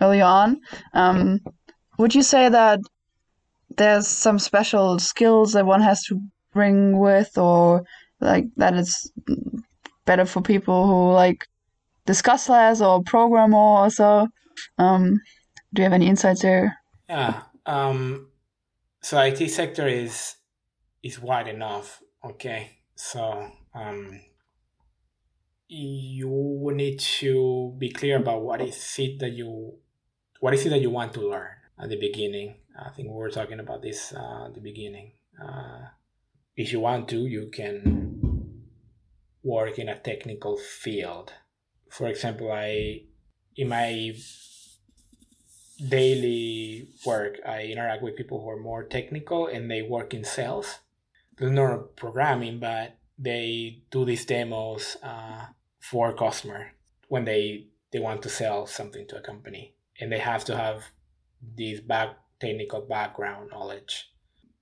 early 0.00 0.20
on. 0.20 0.60
Um, 0.94 1.40
would 1.98 2.14
you 2.14 2.22
say 2.22 2.48
that 2.48 2.80
there's 3.76 4.08
some 4.08 4.38
special 4.38 4.98
skills 4.98 5.52
that 5.52 5.66
one 5.66 5.80
has 5.82 6.02
to 6.04 6.20
bring 6.52 6.98
with, 6.98 7.38
or 7.38 7.84
like 8.22 8.46
that 8.56 8.74
it's 8.74 9.10
better 10.04 10.24
for 10.24 10.42
people 10.42 10.86
who 10.86 11.12
like 11.12 11.46
discuss 12.06 12.48
less 12.48 12.80
or 12.80 13.02
program 13.02 13.50
more 13.50 13.86
or 13.86 13.90
so. 13.90 14.28
Um, 14.78 15.20
do 15.72 15.82
you 15.82 15.84
have 15.84 15.92
any 15.92 16.08
insights 16.08 16.42
there? 16.42 16.78
Yeah. 17.08 17.42
Um, 17.66 18.28
so 19.02 19.20
IT 19.20 19.48
sector 19.50 19.86
is 19.86 20.36
is 21.02 21.20
wide 21.20 21.48
enough. 21.48 22.00
Okay. 22.24 22.78
So 22.94 23.50
um, 23.74 24.20
you 25.68 26.70
need 26.74 27.00
to 27.00 27.74
be 27.78 27.90
clear 27.90 28.18
about 28.18 28.42
what 28.42 28.60
is 28.60 28.94
it 28.98 29.18
that 29.20 29.32
you 29.32 29.74
what 30.40 30.54
is 30.54 30.66
it 30.66 30.70
that 30.70 30.80
you 30.80 30.90
want 30.90 31.12
to 31.14 31.28
learn 31.28 31.48
at 31.78 31.88
the 31.88 31.96
beginning. 31.96 32.56
I 32.78 32.90
think 32.90 33.08
we 33.08 33.14
were 33.14 33.30
talking 33.30 33.60
about 33.60 33.82
this 33.82 34.12
uh, 34.12 34.46
at 34.46 34.54
the 34.54 34.60
beginning. 34.60 35.12
Uh, 35.40 35.88
if 36.56 36.72
you 36.72 36.80
want 36.80 37.08
to, 37.08 37.26
you 37.26 37.50
can 37.52 38.62
work 39.42 39.78
in 39.78 39.88
a 39.88 39.98
technical 39.98 40.56
field. 40.56 41.32
For 41.90 42.06
example, 42.06 42.52
I 42.52 43.02
in 43.56 43.68
my 43.68 44.12
daily 45.88 46.88
work, 47.04 47.38
I 47.46 47.62
interact 47.64 48.02
with 48.02 48.16
people 48.16 48.40
who 48.40 48.50
are 48.50 48.60
more 48.60 48.84
technical 48.84 49.46
and 49.46 49.70
they 49.70 49.82
work 49.82 50.14
in 50.14 50.24
sales. 50.24 50.78
They're 51.36 51.50
not 51.50 51.96
programming, 51.96 52.60
but 52.60 52.96
they 53.18 53.82
do 53.90 54.04
these 54.04 54.24
demos 54.24 54.96
uh, 55.02 55.46
for 55.80 56.14
customer 56.14 56.72
when 57.08 57.24
they 57.24 57.68
they 57.92 57.98
want 57.98 58.22
to 58.22 58.28
sell 58.30 58.66
something 58.66 59.06
to 59.08 59.18
a 59.18 59.20
company, 59.20 59.74
and 60.00 60.10
they 60.10 60.18
have 60.18 60.44
to 60.46 60.56
have 60.56 60.84
this 61.56 61.80
back 61.80 62.16
technical 62.40 62.80
background 62.80 63.50
knowledge. 63.50 64.10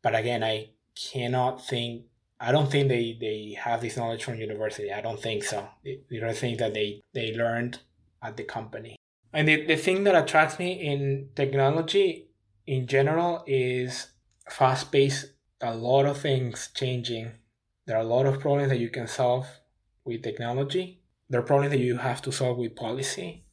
But 0.03 0.17
again, 0.17 0.43
I 0.43 0.71
cannot 1.13 1.65
think 1.67 2.05
I 2.43 2.53
don't 2.53 2.71
think 2.71 2.89
they, 2.89 3.19
they 3.21 3.55
have 3.61 3.83
this 3.83 3.99
knowledge 3.99 4.25
from 4.25 4.37
university. 4.37 4.91
I 4.91 5.03
don't 5.03 5.21
think 5.21 5.45
so. 5.45 5.69
These 5.85 6.23
are 6.23 6.33
things 6.33 6.59
that 6.59 6.73
they, 6.73 7.03
they 7.13 7.35
learned 7.35 7.81
at 8.23 8.39
the 8.39 8.45
company. 8.45 8.97
And 9.35 9.47
the, 9.47 9.67
the 9.67 9.77
thing 9.77 10.05
that 10.05 10.15
attracts 10.15 10.59
me 10.59 10.73
in 10.73 11.29
technology 11.37 12.29
in 12.67 12.87
general 12.87 13.45
is 13.47 14.09
fast 14.49 14.91
paced, 14.91 15.33
a 15.61 15.75
lot 15.75 16.07
of 16.07 16.17
things 16.17 16.71
changing. 16.75 17.33
There 17.87 17.97
are 17.97 18.03
a 18.03 18.07
lot 18.07 18.25
of 18.25 18.41
problems 18.41 18.71
that 18.71 18.79
you 18.79 18.89
can 18.89 19.07
solve 19.07 19.47
with 20.05 20.23
technology. 20.23 21.03
There 21.29 21.41
are 21.41 21.45
problems 21.45 21.73
that 21.73 21.81
you 21.81 21.99
have 21.99 22.23
to 22.23 22.33
solve 22.33 22.57
with 22.57 22.75
policy. 22.75 23.45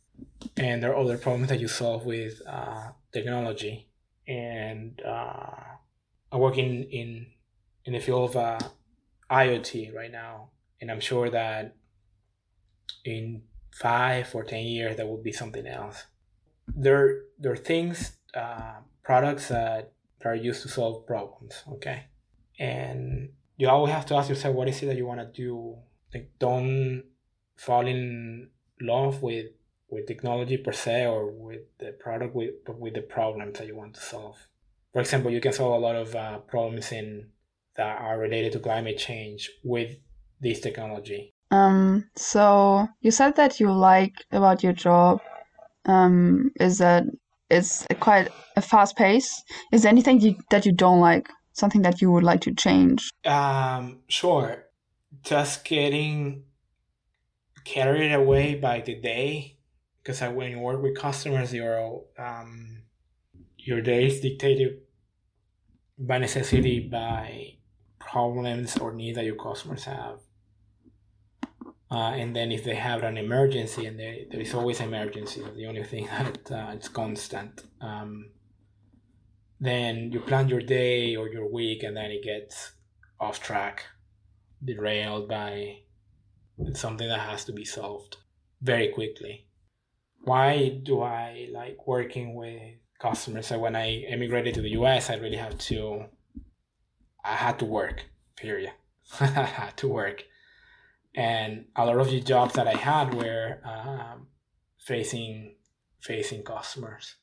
And 0.55 0.81
there 0.81 0.93
are 0.93 0.97
other 0.97 1.17
problems 1.17 1.49
that 1.49 1.59
you 1.59 1.67
solve 1.67 2.05
with 2.05 2.41
uh, 2.47 2.91
technology. 3.11 3.89
And 4.27 5.01
uh, 5.05 5.61
I 6.31 6.37
work 6.37 6.57
in, 6.57 6.83
in 6.85 7.27
in 7.87 7.93
the 7.93 7.99
field 7.99 8.29
of 8.29 8.35
uh, 8.35 8.59
IoT 9.31 9.95
right 9.95 10.11
now, 10.11 10.49
and 10.81 10.91
I'm 10.91 10.99
sure 10.99 11.29
that 11.29 11.75
in 13.05 13.43
five 13.73 14.35
or 14.35 14.43
ten 14.43 14.65
years 14.65 14.97
there 14.97 15.07
will 15.07 15.23
be 15.23 15.31
something 15.31 15.65
else. 15.65 16.05
There, 16.67 17.21
there 17.39 17.53
are 17.53 17.63
things, 17.73 18.17
uh, 18.35 18.81
products 19.03 19.47
that 19.47 19.93
are 20.25 20.35
used 20.35 20.63
to 20.63 20.67
solve 20.67 21.07
problems. 21.07 21.63
Okay, 21.75 22.07
and 22.59 23.29
you 23.55 23.69
always 23.69 23.93
have 23.93 24.05
to 24.07 24.15
ask 24.15 24.27
yourself, 24.27 24.53
what 24.53 24.67
is 24.67 24.83
it 24.83 24.87
that 24.87 24.97
you 24.97 25.07
want 25.07 25.21
to 25.21 25.41
do? 25.41 25.77
Like, 26.13 26.29
don't 26.39 27.03
fall 27.55 27.87
in 27.87 28.49
love 28.81 29.21
with 29.21 29.47
with 29.89 30.05
technology 30.05 30.57
per 30.57 30.73
se 30.73 31.05
or 31.05 31.31
with 31.31 31.61
the 31.79 31.93
product, 31.93 32.35
with 32.35 32.65
but 32.65 32.77
with 32.77 32.95
the 32.95 33.01
problems 33.01 33.57
that 33.57 33.67
you 33.67 33.77
want 33.77 33.93
to 33.93 34.01
solve. 34.01 34.35
For 34.91 34.99
example, 34.99 35.31
you 35.31 35.39
can 35.39 35.53
solve 35.53 35.81
a 35.81 35.85
lot 35.85 35.95
of 35.95 36.13
uh, 36.15 36.39
problems 36.39 36.91
in 36.91 37.29
that 37.77 38.01
are 38.01 38.19
related 38.19 38.51
to 38.53 38.59
climate 38.59 38.97
change 38.97 39.49
with 39.63 39.91
this 40.41 40.59
technology? 40.59 41.33
Um, 41.51 42.09
so 42.15 42.87
you 43.01 43.11
said 43.11 43.35
that 43.37 43.59
you 43.59 43.71
like 43.71 44.13
about 44.31 44.63
your 44.63 44.73
job 44.73 45.21
um, 45.85 46.51
is 46.59 46.79
that 46.79 47.05
it's 47.49 47.87
quite 47.99 48.29
a 48.57 48.61
fast 48.61 48.97
pace. 48.97 49.43
Is 49.71 49.83
there 49.83 49.91
anything 49.91 50.19
you, 50.19 50.35
that 50.51 50.65
you 50.65 50.73
don't 50.73 50.99
like? 50.99 51.29
Something 51.53 51.81
that 51.81 52.01
you 52.01 52.11
would 52.11 52.23
like 52.23 52.41
to 52.41 52.53
change? 52.53 53.09
Um, 53.25 54.01
sure. 54.07 54.65
Just 55.23 55.65
getting 55.65 56.43
carried 57.65 58.13
away 58.13 58.53
by 58.53 58.81
the 58.81 58.93
day, 58.93 59.57
because 60.03 60.21
when 60.21 60.51
you 60.51 60.59
work 60.59 60.83
with 60.83 60.95
customers, 60.95 61.51
your 61.51 62.03
um, 62.19 62.83
your 63.57 63.81
day 63.81 64.05
is 64.05 64.19
dictated 64.19 64.81
by 65.97 66.19
necessity 66.19 66.79
by 66.79 67.56
problems 68.09 68.77
or 68.77 68.93
needs 68.93 69.17
that 69.17 69.25
your 69.25 69.35
customers 69.35 69.83
have. 69.83 70.19
Uh, 71.89 72.11
and 72.21 72.35
then 72.35 72.51
if 72.51 72.63
they 72.63 72.75
have 72.75 73.03
an 73.03 73.17
emergency, 73.17 73.85
and 73.85 73.97
they, 73.99 74.27
there 74.29 74.41
is 74.41 74.53
always 74.53 74.81
emergency, 74.81 75.41
the 75.55 75.65
only 75.65 75.83
thing 75.83 76.05
that 76.11 76.51
uh, 76.51 76.71
it's 76.73 76.89
constant. 76.89 77.63
Um, 77.79 78.31
then 79.59 80.11
you 80.11 80.19
plan 80.19 80.49
your 80.49 80.61
day 80.61 81.15
or 81.15 81.29
your 81.29 81.51
week, 81.51 81.83
and 81.83 81.95
then 81.95 82.11
it 82.11 82.23
gets 82.23 82.73
off 83.19 83.41
track, 83.41 83.85
derailed 84.63 85.27
by 85.29 85.79
something 86.73 87.07
that 87.07 87.19
has 87.19 87.45
to 87.45 87.53
be 87.53 87.65
solved 87.65 88.17
very 88.61 88.89
quickly. 88.89 89.47
Why 90.21 90.79
do 90.83 91.01
I 91.01 91.47
like 91.51 91.87
working 91.87 92.35
with 92.35 92.61
customers? 92.99 93.47
So 93.47 93.59
when 93.59 93.75
I 93.75 93.89
immigrated 93.89 94.55
to 94.55 94.61
the 94.61 94.71
US, 94.71 95.09
I 95.09 95.15
really 95.15 95.37
have 95.37 95.57
to 95.57 96.05
I 97.27 97.35
had 97.35 97.59
to 97.59 97.65
work, 97.65 98.05
period. 98.35 98.71
I 99.19 99.25
had 99.25 99.77
to 99.77 99.87
work. 99.87 100.23
and 101.15 101.65
a 101.75 101.85
lot 101.85 101.99
of 101.99 102.09
the 102.09 102.21
jobs 102.21 102.53
that 102.53 102.67
I 102.67 102.77
had 102.77 103.13
were 103.13 103.59
um, 103.65 104.27
facing 104.79 105.55
facing 105.99 106.43
customers. 106.43 107.15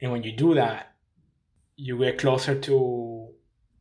And 0.00 0.12
when 0.12 0.22
you 0.22 0.32
do 0.32 0.54
that, 0.54 0.94
you 1.76 1.98
get 1.98 2.18
closer 2.18 2.58
to 2.60 3.34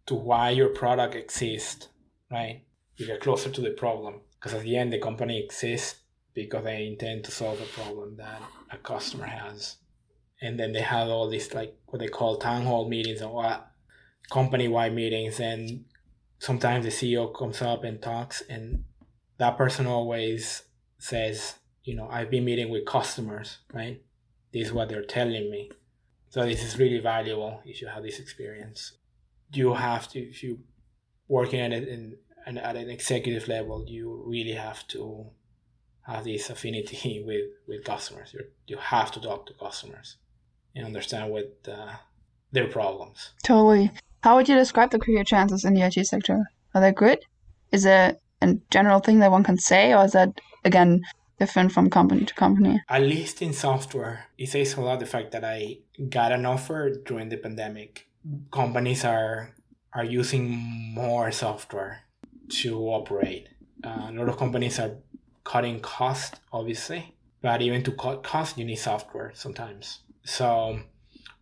to 0.08 0.16
why 0.16 0.50
your 0.52 0.70
product 0.70 1.16
exists, 1.16 1.90
right? 2.32 2.64
You 2.96 3.08
get 3.08 3.22
closer 3.22 3.50
to 3.50 3.62
the 3.62 3.72
problem 3.72 4.22
because 4.34 4.54
at 4.54 4.64
the 4.64 4.78
end, 4.78 4.94
the 4.94 5.00
company 5.00 5.44
exists 5.44 6.02
because 6.34 6.64
they 6.64 6.88
intend 6.88 7.24
to 7.26 7.32
solve 7.32 7.60
a 7.62 7.66
problem 7.66 8.18
that 8.18 8.42
a 8.72 8.78
customer 8.78 9.26
has. 9.26 9.78
And 10.42 10.60
then 10.60 10.72
they 10.72 10.82
have 10.82 11.08
all 11.10 11.30
these 11.30 11.54
like 11.54 11.76
what 11.88 12.00
they 12.00 12.08
call 12.08 12.38
town 12.38 12.64
hall 12.66 12.88
meetings 12.88 13.22
or 13.22 13.34
what 13.34 13.72
company 14.30 14.68
wide 14.68 14.94
meetings 14.94 15.40
and 15.40 15.86
sometimes 16.40 16.86
the 16.86 16.92
CEO 16.92 17.34
comes 17.34 17.62
up 17.62 17.84
and 17.84 18.02
talks 18.02 18.42
and 18.50 18.84
that 19.38 19.58
person 19.58 19.88
always 19.88 20.64
says, 20.98 21.56
you 21.84 21.96
know, 21.96 22.08
I've 22.12 22.30
been 22.30 22.46
meeting 22.46 22.70
with 22.70 22.86
customers, 22.86 23.60
right? 23.74 24.02
This 24.52 24.68
is 24.68 24.74
what 24.74 24.90
they're 24.90 25.04
telling 25.04 25.50
me. 25.50 25.72
So 26.30 26.46
this 26.46 26.64
is 26.64 26.78
really 26.78 27.00
valuable 27.00 27.62
if 27.66 27.82
you 27.82 27.88
have 27.88 28.04
this 28.04 28.20
experience. 28.20 28.94
You 29.54 29.74
have 29.74 30.10
to, 30.10 30.20
if 30.20 30.44
you 30.44 30.60
working 31.28 31.60
at 31.62 31.72
it 31.72 31.88
in, 31.88 32.18
at 32.46 32.76
an 32.76 32.90
executive 32.90 33.48
level, 33.48 33.86
you 33.88 34.24
really 34.26 34.54
have 34.54 34.88
to 34.90 35.28
have 36.02 36.24
this 36.24 36.50
affinity 36.50 37.24
with, 37.26 37.46
with 37.68 37.84
customers. 37.84 38.34
you 38.34 38.46
you 38.68 38.78
have 38.78 39.12
to 39.12 39.22
talk 39.22 39.46
to 39.46 39.54
customers 39.54 40.18
and 40.76 40.86
understand 40.86 41.32
what 41.32 41.58
uh, 41.72 41.94
their 42.52 42.68
problems. 42.68 43.34
Totally. 43.44 43.92
How 44.28 44.36
would 44.36 44.50
you 44.50 44.56
describe 44.56 44.92
the 44.92 45.00
career 45.00 45.24
chances 45.24 45.64
in 45.64 45.74
the 45.74 45.84
IT 45.84 46.06
sector? 46.06 46.52
Are 46.76 46.82
they 46.82 46.92
good? 46.92 47.20
Is 47.72 47.86
it 47.86 48.20
a 48.42 48.56
general 48.70 49.00
thing 49.00 49.20
that 49.20 49.32
one 49.32 49.46
can 49.46 49.58
say, 49.58 49.94
or 49.94 50.04
is 50.04 50.12
that 50.12 50.42
again 50.66 51.04
different 51.40 51.72
from 51.72 51.90
company 51.90 52.26
to 52.26 52.34
company? 52.34 52.82
At 52.90 53.04
least 53.04 53.42
in 53.42 53.54
software, 53.54 54.26
it 54.38 54.50
says 54.50 54.74
a 54.74 54.82
lot 54.82 55.00
the 55.00 55.06
fact 55.06 55.32
that 55.32 55.46
I 55.46 55.78
got 56.10 56.34
an 56.34 56.46
offer 56.46 56.92
during 57.06 57.30
the 57.30 57.38
pandemic. 57.38 58.10
Companies 58.52 59.06
are 59.06 59.56
are 59.94 60.04
using 60.04 60.50
more 60.94 61.32
software 61.32 62.02
to 62.50 62.80
operate. 62.90 63.48
Uh, 63.82 64.08
a 64.10 64.12
lot 64.12 64.28
of 64.28 64.36
companies 64.36 64.78
are 64.78 64.92
cutting 65.46 65.80
cost, 65.80 66.36
obviously, 66.52 67.16
but 67.42 67.62
even 67.62 67.82
to 67.84 67.94
cut 67.94 68.24
cost, 68.24 68.58
you 68.58 68.66
need 68.66 68.76
software 68.76 69.32
sometimes. 69.36 70.02
So 70.26 70.82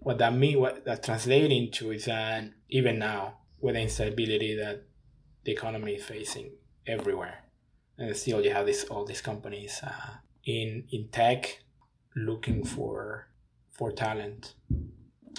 what 0.05 0.19
that 0.19 0.35
mean, 0.35 0.59
what 0.59 0.85
that 0.85 1.01
translates 1.01 1.51
into 1.51 1.91
is 1.91 2.05
that 2.05 2.43
even 2.69 2.99
now, 2.99 3.37
with 3.59 3.73
the 3.73 3.81
instability 3.81 4.55
that 4.55 4.83
the 5.43 5.51
economy 5.51 5.93
is 5.93 6.05
facing 6.05 6.51
everywhere, 6.85 7.39
and 7.97 8.15
still 8.15 8.39
you 8.45 8.51
have 8.51 8.67
this 8.67 8.83
all 8.83 9.03
these 9.03 9.21
companies 9.21 9.81
uh, 9.83 10.17
in 10.45 10.83
in 10.91 11.07
tech 11.07 11.63
looking 12.15 12.63
for 12.63 13.29
for 13.71 13.91
talent 13.91 14.53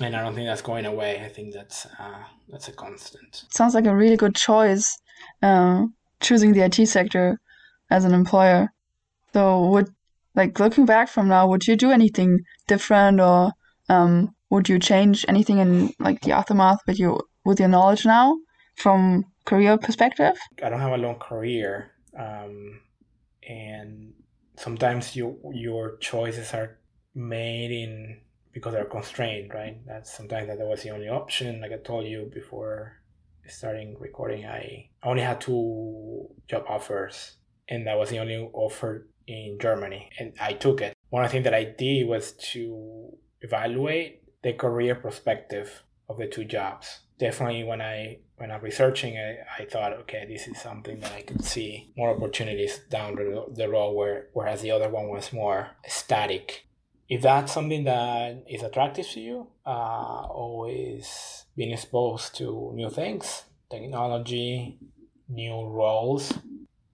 and 0.00 0.16
I 0.16 0.22
don't 0.22 0.34
think 0.34 0.48
that's 0.48 0.62
going 0.62 0.84
away. 0.84 1.22
I 1.24 1.28
think 1.28 1.54
that's 1.54 1.86
uh, 1.86 2.24
that's 2.48 2.68
a 2.68 2.72
constant. 2.72 3.44
Sounds 3.50 3.74
like 3.74 3.86
a 3.86 3.94
really 3.94 4.16
good 4.16 4.34
choice, 4.34 4.98
uh, 5.42 5.86
choosing 6.20 6.52
the 6.52 6.62
IT 6.62 6.86
sector 6.88 7.38
as 7.90 8.04
an 8.04 8.12
employer. 8.12 8.72
So, 9.32 9.66
would 9.68 9.88
like 10.34 10.58
looking 10.58 10.86
back 10.86 11.08
from 11.08 11.28
now, 11.28 11.46
would 11.48 11.66
you 11.66 11.76
do 11.76 11.92
anything 11.92 12.40
different, 12.66 13.20
or 13.20 13.52
um, 13.88 14.34
would 14.50 14.68
you 14.68 14.78
change 14.78 15.24
anything 15.28 15.58
in 15.58 15.92
like 15.98 16.20
the 16.20 16.32
aftermath 16.32 16.80
with 16.86 16.98
your 16.98 17.24
with 17.44 17.60
your 17.60 17.68
knowledge 17.68 18.04
now 18.04 18.36
from 18.76 19.24
career 19.44 19.78
perspective? 19.78 20.36
I 20.62 20.68
don't 20.68 20.80
have 20.80 20.92
a 20.92 20.98
long 20.98 21.16
career, 21.16 21.92
um, 22.18 22.80
and 23.48 24.12
sometimes 24.56 25.16
you 25.16 25.38
your 25.52 25.96
choices 25.98 26.52
are 26.54 26.78
made 27.14 27.70
in 27.70 28.20
because 28.52 28.72
they're 28.72 28.84
constrained, 28.84 29.52
right? 29.52 29.78
That's 29.86 30.16
sometimes 30.16 30.48
that 30.48 30.58
was 30.58 30.82
the 30.82 30.90
only 30.90 31.08
option. 31.08 31.60
Like 31.60 31.72
I 31.72 31.78
told 31.78 32.06
you 32.06 32.30
before 32.32 33.00
starting 33.48 33.96
recording, 34.00 34.44
I 34.46 34.90
only 35.02 35.22
had 35.22 35.40
two 35.40 36.28
job 36.48 36.64
offers, 36.68 37.36
and 37.68 37.86
that 37.86 37.98
was 37.98 38.10
the 38.10 38.18
only 38.18 38.36
offer 38.52 39.08
in 39.26 39.58
Germany, 39.60 40.10
and 40.18 40.34
I 40.40 40.52
took 40.52 40.80
it. 40.80 40.94
One 41.10 41.24
of 41.24 41.30
the 41.30 41.32
things 41.32 41.44
that 41.44 41.54
I 41.54 41.64
did 41.64 42.06
was 42.06 42.32
to 42.52 43.16
evaluate 43.40 44.22
the 44.46 44.52
career 44.52 44.94
perspective 44.94 45.82
of 46.08 46.18
the 46.18 46.26
two 46.26 46.44
jobs. 46.44 47.00
Definitely, 47.18 47.64
when 47.64 47.80
I 47.80 48.18
when 48.36 48.50
I'm 48.50 48.62
researching 48.62 49.14
it, 49.14 49.38
I 49.58 49.64
thought, 49.64 49.92
okay, 50.02 50.26
this 50.28 50.46
is 50.46 50.60
something 50.60 51.00
that 51.00 51.12
I 51.12 51.22
could 51.22 51.44
see 51.44 51.92
more 51.96 52.10
opportunities 52.14 52.80
down 52.90 53.16
the 53.16 53.68
road, 53.68 53.92
where 53.96 54.28
whereas 54.34 54.62
the 54.62 54.70
other 54.70 54.88
one 54.88 55.08
was 55.08 55.32
more 55.32 55.70
static 55.86 56.66
if 57.08 57.22
that's 57.22 57.52
something 57.52 57.84
that 57.84 58.44
is 58.48 58.62
attractive 58.62 59.06
to 59.10 59.20
you, 59.20 59.46
uh, 59.64 60.26
always 60.26 61.44
being 61.56 61.72
exposed 61.72 62.36
to 62.36 62.72
new 62.74 62.90
things, 62.90 63.44
technology, 63.70 64.78
new 65.28 65.68
roles, 65.68 66.32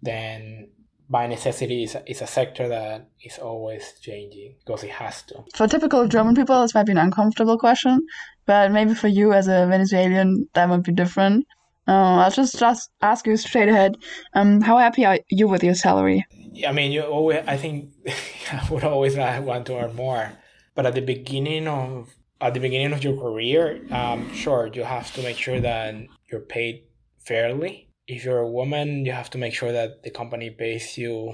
then 0.02 0.68
by 1.08 1.26
necessity 1.26 1.84
is 1.84 1.94
a, 1.94 2.10
is 2.10 2.22
a 2.22 2.26
sector 2.26 2.68
that 2.68 3.08
is 3.22 3.38
always 3.38 3.94
changing 4.00 4.54
because 4.64 4.82
it 4.84 4.90
has 4.90 5.22
to. 5.24 5.44
For 5.54 5.66
typical 5.66 6.08
German 6.08 6.34
people, 6.34 6.60
this 6.62 6.74
might 6.74 6.86
be 6.86 6.92
an 6.92 6.98
uncomfortable 6.98 7.58
question, 7.58 8.00
but 8.46 8.72
maybe 8.72 8.94
for 8.94 9.08
you 9.08 9.32
as 9.32 9.46
a 9.46 9.66
Venezuelan, 9.66 10.48
that 10.54 10.68
might 10.68 10.84
be 10.84 10.92
different. 10.92 11.46
Uh, 11.88 12.22
I'll 12.22 12.30
just 12.30 12.58
just 12.58 12.90
ask 13.00 13.26
you 13.26 13.36
straight 13.36 13.68
ahead. 13.68 13.96
Um, 14.34 14.60
how 14.60 14.78
happy 14.78 15.04
are 15.04 15.18
you 15.28 15.48
with 15.48 15.64
your 15.64 15.74
salary? 15.74 16.24
I 16.66 16.72
mean, 16.72 16.92
you 16.92 17.02
always. 17.02 17.42
I 17.46 17.56
think 17.56 17.90
I 18.52 18.66
would 18.70 18.84
always 18.84 19.16
want 19.16 19.66
to 19.66 19.76
earn 19.76 19.96
more, 19.96 20.32
but 20.74 20.86
at 20.86 20.94
the 20.94 21.00
beginning 21.00 21.66
of 21.66 22.08
at 22.40 22.54
the 22.54 22.60
beginning 22.60 22.92
of 22.92 23.02
your 23.02 23.16
career, 23.16 23.84
um, 23.90 24.32
sure, 24.32 24.70
you 24.72 24.84
have 24.84 25.12
to 25.14 25.22
make 25.22 25.36
sure 25.36 25.60
that 25.60 25.94
you're 26.30 26.40
paid 26.40 26.84
fairly. 27.18 27.88
If 28.12 28.26
you're 28.26 28.40
a 28.40 28.50
woman, 28.60 29.06
you 29.06 29.12
have 29.12 29.30
to 29.30 29.38
make 29.38 29.54
sure 29.54 29.72
that 29.72 30.02
the 30.02 30.10
company 30.10 30.50
pays 30.50 30.98
you 30.98 31.32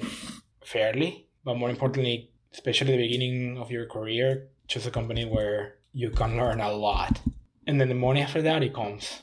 fairly. 0.64 1.26
But 1.44 1.56
more 1.56 1.70
importantly, 1.70 2.30
especially 2.52 2.92
the 2.92 3.02
beginning 3.02 3.58
of 3.58 3.72
your 3.72 3.86
career, 3.86 4.46
choose 4.68 4.86
a 4.86 4.92
company 4.92 5.24
where 5.24 5.78
you 5.92 6.10
can 6.10 6.36
learn 6.36 6.60
a 6.60 6.70
lot, 6.70 7.20
and 7.66 7.80
then 7.80 7.88
the 7.88 7.96
money 7.96 8.22
after 8.22 8.40
that 8.42 8.62
it 8.62 8.74
comes. 8.74 9.22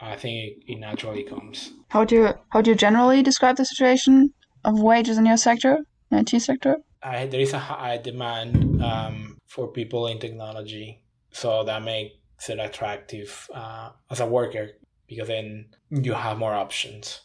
I 0.00 0.16
think 0.16 0.64
it 0.66 0.78
naturally 0.80 1.22
comes. 1.22 1.72
How 1.88 2.04
do 2.04 2.16
you 2.16 2.28
how 2.48 2.62
do 2.62 2.70
you 2.70 2.76
generally 2.76 3.22
describe 3.22 3.56
the 3.56 3.64
situation 3.64 4.34
of 4.64 4.80
wages 4.80 5.18
in 5.18 5.26
your 5.26 5.36
sector, 5.36 5.78
in 6.10 6.18
IT 6.18 6.30
sector? 6.40 6.78
I, 7.00 7.26
there 7.26 7.40
is 7.40 7.52
a 7.52 7.60
high 7.60 7.98
demand 7.98 8.82
um, 8.82 9.38
for 9.46 9.68
people 9.68 10.08
in 10.08 10.18
technology, 10.18 11.02
so 11.30 11.62
that 11.62 11.82
makes 11.84 12.48
it 12.48 12.58
attractive 12.58 13.48
uh, 13.54 13.90
as 14.10 14.18
a 14.18 14.26
worker 14.26 14.70
because 15.08 15.28
then 15.28 15.66
you 15.90 16.14
have 16.14 16.38
more 16.38 16.54
options. 16.54 17.22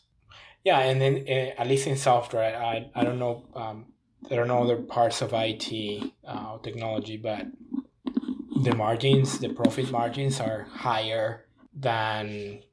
Yeah, 0.64 0.80
and 0.80 1.02
then 1.02 1.26
uh, 1.28 1.62
at 1.62 1.68
least 1.68 1.88
in 1.88 1.98
software, 1.98 2.56
I 2.56 2.90
I 2.96 3.04
don't 3.04 3.20
know 3.20 3.46
um, 3.54 3.94
there 4.30 4.42
are 4.42 4.46
no 4.46 4.64
other 4.64 4.78
parts 4.78 5.22
of 5.22 5.34
IT 5.34 6.14
uh, 6.26 6.58
technology, 6.60 7.18
but 7.18 7.48
the 8.64 8.76
margins, 8.76 9.40
the 9.40 9.50
profit 9.50 9.92
margins 9.92 10.40
are 10.40 10.64
higher 10.72 11.46
than 11.74 12.64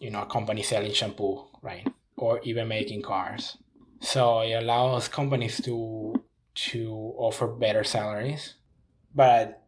you 0.00 0.10
know 0.10 0.22
a 0.22 0.26
company 0.26 0.62
selling 0.62 0.92
shampoo, 0.92 1.46
right? 1.62 1.88
Or 2.16 2.40
even 2.42 2.68
making 2.68 3.02
cars. 3.02 3.56
So 4.00 4.40
it 4.40 4.54
allows 4.54 5.08
companies 5.08 5.60
to 5.62 6.22
to 6.54 7.14
offer 7.16 7.46
better 7.46 7.84
salaries, 7.84 8.54
but 9.14 9.62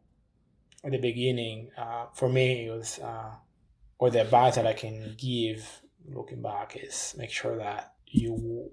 at 0.84 0.90
the 0.90 0.98
beginning, 0.98 1.70
uh, 1.78 2.06
for 2.12 2.28
me, 2.28 2.66
it 2.66 2.70
was 2.70 2.98
uh, 2.98 3.30
or 3.98 4.10
the 4.10 4.20
advice 4.20 4.56
that 4.56 4.66
I 4.66 4.72
can 4.72 5.14
give 5.18 5.80
looking 6.06 6.42
back 6.42 6.76
is 6.76 7.14
make 7.16 7.30
sure 7.30 7.56
that 7.58 7.94
you 8.06 8.70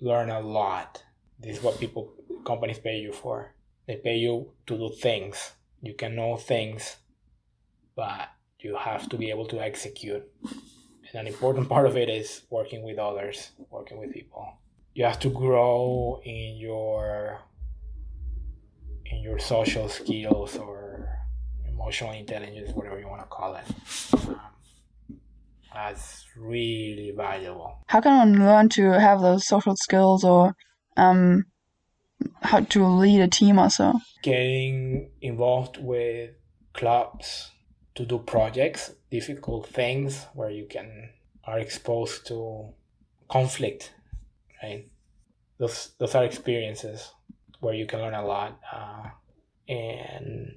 learn 0.00 0.30
a 0.30 0.40
lot. 0.40 1.02
This 1.38 1.58
is 1.58 1.62
what 1.62 1.80
people 1.80 2.14
companies 2.44 2.78
pay 2.78 2.98
you 2.98 3.12
for. 3.12 3.54
They 3.86 3.96
pay 3.96 4.16
you 4.16 4.52
to 4.66 4.76
do 4.76 4.90
things. 4.90 5.52
You 5.82 5.94
can 5.94 6.16
know 6.16 6.36
things, 6.36 6.96
but 7.94 8.28
you 8.60 8.76
have 8.76 9.08
to 9.10 9.18
be 9.18 9.30
able 9.30 9.46
to 9.48 9.60
execute. 9.60 10.24
And 10.42 11.20
an 11.20 11.26
important 11.26 11.68
part 11.68 11.86
of 11.86 11.96
it 11.96 12.08
is 12.08 12.42
working 12.50 12.82
with 12.82 12.98
others, 12.98 13.50
working 13.70 13.98
with 13.98 14.12
people. 14.12 14.58
You 14.94 15.04
have 15.04 15.20
to 15.20 15.28
grow 15.28 16.20
in 16.24 16.56
your 16.56 17.40
in 19.06 19.20
your 19.20 19.38
social 19.38 19.88
skills 19.88 20.56
or 20.56 20.83
emotional 21.84 22.12
intelligence, 22.12 22.70
whatever 22.74 22.98
you 22.98 23.08
want 23.08 23.22
to 23.22 23.28
call 23.28 23.56
it. 23.56 23.64
Um, 24.28 24.40
that's 25.72 26.24
really 26.36 27.12
valuable. 27.16 27.78
How 27.88 28.00
can 28.00 28.16
one 28.16 28.46
learn 28.46 28.68
to 28.70 28.98
have 28.98 29.20
those 29.20 29.46
social 29.46 29.76
skills 29.76 30.24
or 30.24 30.54
um, 30.96 31.44
how 32.42 32.60
to 32.60 32.86
lead 32.86 33.20
a 33.20 33.28
team 33.28 33.58
also? 33.58 33.92
Getting 34.22 35.10
involved 35.20 35.78
with 35.78 36.30
clubs 36.72 37.50
to 37.96 38.06
do 38.06 38.18
projects, 38.18 38.92
difficult 39.10 39.68
things 39.68 40.26
where 40.34 40.50
you 40.50 40.66
can 40.66 41.10
are 41.44 41.58
exposed 41.58 42.26
to 42.28 42.72
conflict, 43.28 43.92
right? 44.62 44.86
those 45.58 45.92
those 45.98 46.14
are 46.14 46.24
experiences 46.24 47.12
where 47.60 47.74
you 47.74 47.86
can 47.86 48.00
learn 48.00 48.14
a 48.14 48.24
lot, 48.24 48.58
uh, 48.72 49.08
and 49.68 50.56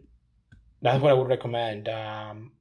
that's 0.81 1.01
what 1.01 1.11
I 1.11 1.13
would 1.13 1.27
recommend. 1.27 1.89
Um, 1.89 2.51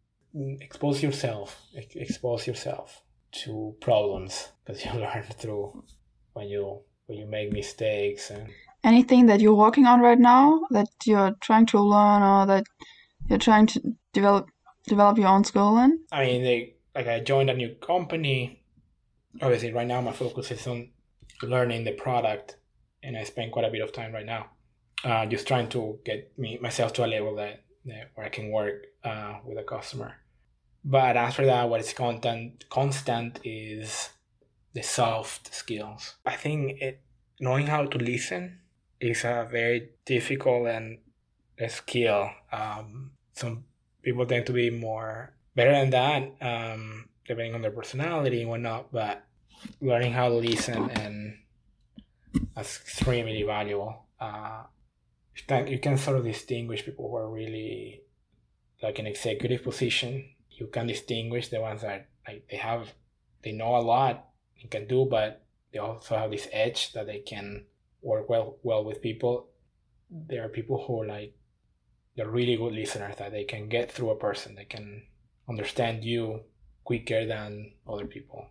expose 0.61 1.03
yourself, 1.03 1.61
expose 1.75 2.47
yourself 2.47 3.03
to 3.33 3.75
problems 3.81 4.49
because 4.65 4.85
you 4.85 4.93
learn 4.93 5.25
through 5.39 5.85
when 6.33 6.49
you 6.49 6.81
when 7.07 7.19
you 7.19 7.27
make 7.27 7.53
mistakes 7.53 8.31
and 8.31 8.49
anything 8.83 9.27
that 9.27 9.41
you're 9.41 9.55
working 9.55 9.87
on 9.87 10.01
right 10.01 10.19
now 10.19 10.61
that 10.71 10.89
you're 11.05 11.35
trying 11.41 11.67
to 11.67 11.81
learn 11.81 12.23
or 12.23 12.47
that 12.47 12.65
you're 13.29 13.39
trying 13.39 13.67
to 13.67 13.81
develop 14.13 14.49
develop 14.87 15.19
your 15.19 15.29
own 15.29 15.45
skill 15.45 15.79
in? 15.79 16.01
I 16.13 16.25
mean, 16.27 16.43
they, 16.43 16.75
like 16.95 17.09
I 17.09 17.21
joined 17.21 17.51
a 17.51 17.55
new 17.55 17.75
company. 17.75 18.63
Obviously, 19.43 19.73
right 19.73 19.87
now 19.87 20.01
my 20.01 20.13
focus 20.13 20.51
is 20.51 20.67
on 20.67 20.91
learning 21.43 21.85
the 21.85 21.93
product, 21.93 22.57
and 23.03 23.17
I 23.17 23.25
spend 23.25 23.53
quite 23.53 23.65
a 23.65 23.71
bit 23.71 23.83
of 23.83 23.93
time 23.93 24.13
right 24.13 24.25
now 24.25 24.47
uh, 25.05 25.27
just 25.27 25.47
trying 25.47 25.69
to 25.71 25.99
get 26.05 26.37
me 26.39 26.59
myself 26.61 26.93
to 26.95 27.05
a 27.05 27.07
level 27.07 27.35
that, 27.37 27.61
that 27.61 27.66
where 28.15 28.27
I 28.27 28.29
can 28.29 28.51
work 28.51 28.87
uh, 29.05 29.35
with 29.45 29.59
a 29.59 29.63
customer. 29.63 30.17
But 30.85 31.17
after 31.17 31.47
that, 31.47 31.69
what 31.69 31.81
is 31.81 31.93
content 31.93 32.65
constant 32.69 33.41
is 33.45 34.11
the 34.73 34.83
soft 34.83 35.55
skills. 35.55 36.17
I 36.25 36.37
think 36.37 36.81
it 36.81 37.01
knowing 37.41 37.67
how 37.67 37.87
to 37.87 37.99
listen 37.99 38.61
is 39.01 39.25
a 39.25 39.49
very 39.51 39.91
difficult 40.05 40.69
and 40.69 40.99
a 41.59 41.69
skill. 41.69 42.31
Um, 42.53 43.13
some 43.33 43.65
people 44.03 44.27
tend 44.27 44.47
to 44.47 44.53
be 44.53 44.71
more 44.71 45.33
better 45.55 45.73
than 45.73 45.91
that, 45.91 46.23
um, 46.41 47.09
depending 47.27 47.55
on 47.55 47.63
their 47.63 47.71
personality 47.71 48.43
and 48.43 48.51
whatnot. 48.51 48.93
But 48.93 49.25
learning 49.81 50.13
how 50.13 50.29
to 50.29 50.37
listen 50.37 50.91
and 50.91 51.39
that's 52.55 52.81
extremely 52.81 53.43
valuable. 53.43 54.07
Uh, 54.21 54.65
you 55.67 55.79
can, 55.79 55.99
sort 55.99 56.17
of 56.17 56.25
distinguish 56.25 56.85
people 56.85 57.11
who 57.11 57.17
are 57.17 57.31
really 57.31 58.03
like 58.83 58.99
an 58.99 59.07
executive 59.07 59.63
position. 59.63 60.31
You 60.51 60.67
can 60.69 60.87
distinguish 60.87 61.49
the 61.49 61.61
ones 61.61 61.83
that 61.83 62.09
like 62.27 62.47
they 62.51 62.57
have, 62.57 62.93
they 63.43 63.53
know 63.53 63.77
a 63.77 63.79
lot 63.79 64.29
and 64.61 64.71
can 64.71 64.87
do, 64.87 65.07
but 65.09 65.45
they 65.73 65.79
also 65.79 66.17
have 66.17 66.31
this 66.31 66.49
edge 66.53 66.93
that 66.93 67.07
they 67.07 67.19
can 67.19 67.67
work 68.03 68.29
well 68.29 68.57
well 68.63 68.85
with 68.85 69.03
people. 69.03 69.49
There 70.11 70.45
are 70.45 70.49
people 70.49 70.85
who 70.87 71.03
are 71.03 71.07
like 71.07 71.35
they're 72.17 72.31
really 72.31 72.57
good 72.57 72.73
listeners 72.73 73.17
that 73.19 73.33
they 73.33 73.45
can 73.45 73.69
get 73.69 73.93
through 73.93 74.11
a 74.11 74.17
person. 74.17 74.55
They 74.55 74.65
can 74.65 75.03
understand 75.49 76.03
you 76.03 76.41
quicker 76.85 77.27
than 77.27 77.73
other 77.87 78.07
people. 78.07 78.47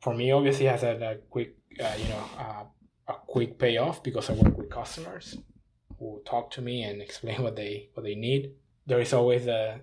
For 0.00 0.14
me, 0.14 0.30
obviously, 0.30 0.66
has 0.66 0.82
a, 0.82 1.18
quick, 1.30 1.56
uh, 1.80 1.94
you 1.98 2.08
know, 2.08 2.24
uh, 2.38 2.64
a 3.08 3.14
quick 3.26 3.58
payoff 3.58 4.02
because 4.02 4.28
I 4.28 4.34
work 4.34 4.56
with 4.58 4.70
customers 4.70 5.38
who 5.98 6.22
talk 6.24 6.50
to 6.52 6.62
me 6.62 6.82
and 6.82 7.00
explain 7.02 7.42
what 7.42 7.56
they 7.56 7.90
what 7.94 8.04
they 8.04 8.14
need. 8.14 8.52
There 8.86 9.00
is 9.00 9.12
always 9.12 9.44
the 9.44 9.80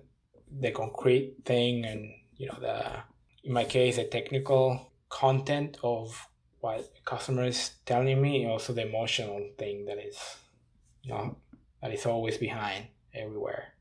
the 0.60 0.70
concrete 0.70 1.34
thing 1.44 1.84
and 1.84 2.10
you 2.36 2.46
know 2.46 2.58
the 2.60 3.02
in 3.44 3.52
my 3.52 3.64
case 3.64 3.96
the 3.96 4.04
technical 4.04 4.92
content 5.08 5.78
of 5.82 6.28
what 6.60 6.94
the 6.94 7.00
customer 7.04 7.44
is 7.44 7.72
telling 7.84 8.20
me, 8.20 8.46
also 8.46 8.72
the 8.72 8.86
emotional 8.86 9.50
thing 9.58 9.84
that 9.86 9.98
is 9.98 10.18
you 11.02 11.12
know 11.12 11.36
that 11.82 11.92
is 11.92 12.06
always 12.06 12.38
behind 12.38 12.86
everywhere. 13.14 13.74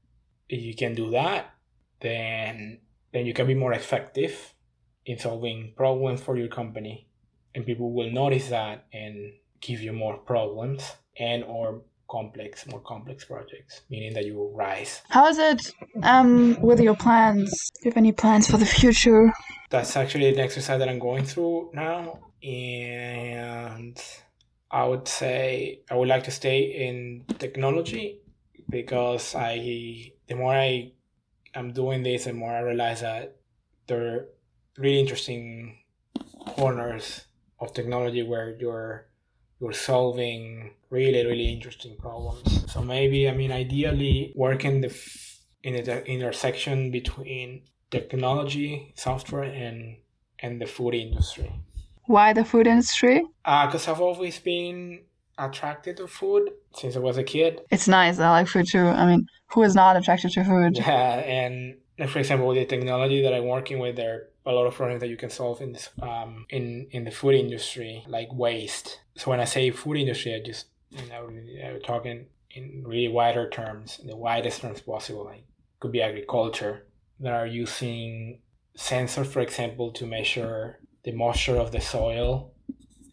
If 0.47 0.61
you 0.61 0.75
can 0.75 0.93
do 0.95 1.11
that, 1.11 1.53
then 2.01 2.79
then 3.13 3.25
you 3.25 3.33
can 3.33 3.47
be 3.47 3.55
more 3.55 3.73
effective 3.73 4.53
in 5.05 5.17
solving 5.17 5.73
problems 5.77 6.19
for 6.21 6.35
your 6.37 6.47
company 6.47 7.07
and 7.55 7.65
people 7.65 7.93
will 7.93 8.11
notice 8.11 8.49
that 8.49 8.85
and 8.93 9.33
give 9.61 9.81
you 9.81 9.93
more 9.93 10.17
problems 10.17 10.91
and 11.17 11.43
or 11.45 11.81
complex, 12.09 12.67
more 12.67 12.81
complex 12.81 13.25
projects, 13.25 13.81
meaning 13.89 14.13
that 14.13 14.25
you 14.25 14.51
rise. 14.53 15.01
How 15.09 15.27
is 15.27 15.37
it 15.37 15.71
um, 16.03 16.59
with 16.61 16.79
your 16.79 16.95
plans? 16.95 17.49
Do 17.49 17.89
you 17.89 17.91
have 17.91 17.97
any 17.97 18.11
plans 18.11 18.49
for 18.49 18.57
the 18.57 18.65
future? 18.65 19.31
That's 19.69 19.95
actually 19.95 20.29
an 20.29 20.39
exercise 20.39 20.79
that 20.79 20.89
I'm 20.89 20.99
going 20.99 21.25
through 21.25 21.71
now, 21.73 22.19
and 22.43 24.01
I 24.71 24.85
would 24.85 25.07
say 25.07 25.81
I 25.89 25.95
would 25.95 26.07
like 26.07 26.23
to 26.25 26.31
stay 26.31 26.87
in 26.87 27.25
technology 27.39 28.19
because 28.69 29.35
I 29.35 30.11
the 30.27 30.35
more 30.35 30.53
I 30.53 30.91
am 31.53 31.71
doing 31.71 32.03
this, 32.03 32.25
the 32.25 32.33
more 32.33 32.51
I 32.51 32.59
realize 32.59 33.01
that 33.01 33.37
there 33.87 34.07
are 34.07 34.25
really 34.77 34.99
interesting 34.99 35.79
corners 36.47 37.25
of 37.59 37.73
technology 37.73 38.23
where 38.23 38.55
you're 38.59 39.07
you're 39.59 39.73
solving 39.73 40.71
really 40.89 41.25
really 41.25 41.51
interesting 41.53 41.95
problems. 41.97 42.71
So 42.71 42.81
maybe 42.81 43.29
i 43.29 43.33
mean 43.33 43.51
ideally 43.51 44.33
working 44.35 44.81
the 44.81 44.91
in 45.63 45.83
the 45.83 46.05
intersection 46.05 46.91
between 46.91 47.63
technology 47.91 48.93
software 48.95 49.43
and 49.43 49.97
and 50.39 50.61
the 50.61 50.65
food 50.65 50.93
industry. 50.93 51.51
Why 52.05 52.33
the 52.33 52.45
food 52.45 52.67
industry? 52.67 53.23
Because 53.43 53.87
uh, 53.87 53.91
i've 53.91 54.01
always 54.01 54.39
been 54.39 55.03
attracted 55.37 55.97
to 55.97 56.07
food 56.07 56.49
since 56.75 56.95
i 56.95 56.99
was 56.99 57.17
a 57.17 57.23
kid. 57.23 57.61
It's 57.71 57.87
nice. 57.87 58.19
I 58.19 58.29
like 58.29 58.47
food 58.47 58.67
too. 58.67 58.87
I 58.87 59.05
mean 59.05 59.27
who 59.51 59.63
is 59.63 59.75
not 59.75 59.97
attracted 59.97 60.31
to 60.31 60.43
food? 60.43 60.77
Yeah 60.77 61.15
and 61.37 61.77
for 62.09 62.19
example 62.19 62.47
with 62.47 62.57
the 62.57 62.65
technology 62.65 63.21
that 63.21 63.33
i'm 63.33 63.47
working 63.47 63.79
with 63.79 63.95
there 63.95 64.13
are 64.13 64.21
a 64.45 64.51
lot 64.51 64.67
of 64.67 64.75
problems 64.75 65.01
that 65.01 65.07
you 65.07 65.17
can 65.17 65.29
solve 65.29 65.61
in 65.61 65.73
this 65.73 65.89
um, 66.01 66.45
in 66.49 66.87
in 66.91 67.03
the 67.03 67.11
food 67.11 67.35
industry, 67.35 68.03
like 68.07 68.29
waste. 68.31 68.99
So 69.15 69.31
when 69.31 69.39
I 69.39 69.45
say 69.45 69.71
food 69.71 69.97
industry, 69.97 70.33
I 70.35 70.41
just 70.45 70.67
you 70.89 71.07
know 71.09 71.27
I'm 71.27 71.81
talking 71.81 72.27
in 72.51 72.83
really 72.85 73.07
wider 73.07 73.49
terms, 73.49 73.99
the 74.05 74.15
widest 74.15 74.61
terms 74.61 74.81
possible. 74.81 75.25
Like 75.25 75.45
could 75.79 75.91
be 75.91 76.01
agriculture 76.01 76.87
that 77.19 77.33
are 77.33 77.47
using 77.47 78.39
sensors, 78.77 79.27
for 79.27 79.41
example, 79.41 79.91
to 79.93 80.05
measure 80.05 80.79
the 81.03 81.11
moisture 81.11 81.57
of 81.57 81.71
the 81.71 81.81
soil 81.81 82.51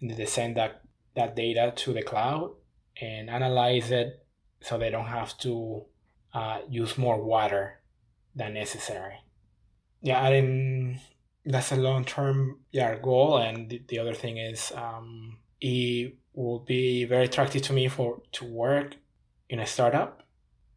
and 0.01 0.11
they 0.11 0.27
send 0.27 0.57
that 0.57 0.83
that 1.15 1.37
data 1.37 1.73
to 1.77 1.93
the 1.93 2.03
cloud 2.03 2.53
and 3.01 3.31
analyze 3.31 3.91
it 3.91 4.25
so 4.61 4.79
they 4.79 4.91
don't 4.91 5.07
have 5.07 5.37
to 5.39 5.85
uh, 6.35 6.59
use 6.69 6.97
more 6.97 7.23
water 7.23 7.81
than 8.35 8.55
necessary. 8.55 9.17
Yeah, 10.01 10.27
and 10.27 10.99
that's 11.45 11.73
a 11.73 11.77
long 11.77 12.05
term 12.05 12.61
yeah 12.71 12.97
goal 12.97 13.37
and 13.39 13.69
the, 13.69 13.83
the 13.89 13.99
other 13.99 14.15
thing 14.15 14.37
is 14.39 14.73
um, 14.77 15.39
it 15.63 16.17
will 16.35 16.59
be 16.59 17.05
very 17.05 17.27
attractive 17.27 17.63
to 17.63 17.73
me 17.73 17.89
for 17.89 18.21
to 18.33 18.45
work 18.45 18.97
in 19.49 19.61
a 19.61 19.67
startup 19.67 20.23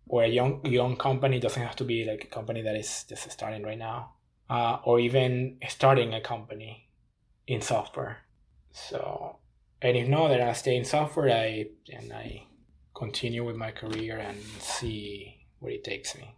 or 0.07 0.23
a 0.23 0.27
young 0.27 0.63
young 0.65 0.95
company. 0.95 1.37
It 1.37 1.41
doesn't 1.41 1.61
have 1.61 1.75
to 1.77 1.83
be 1.83 2.05
like 2.05 2.23
a 2.23 2.27
company 2.27 2.61
that 2.61 2.75
is 2.75 3.05
just 3.09 3.29
starting 3.31 3.63
right 3.63 3.79
now 3.79 4.11
uh, 4.49 4.77
or 4.83 4.99
even 4.99 5.57
starting 5.67 6.13
a 6.13 6.21
company 6.21 6.89
in 7.47 7.61
software. 7.61 8.17
So 8.71 9.39
and 9.81 9.97
if 9.97 10.07
not 10.07 10.27
then 10.29 10.41
i 10.41 10.53
stay 10.53 10.75
in 10.77 10.85
software. 10.85 11.31
I 11.35 11.65
and 11.91 12.13
i 12.13 12.43
continue 12.95 13.43
with 13.43 13.57
my 13.57 13.71
career 13.71 14.17
and 14.17 14.37
see 14.59 15.47
where 15.59 15.73
it 15.73 15.83
takes 15.83 16.15
me. 16.15 16.35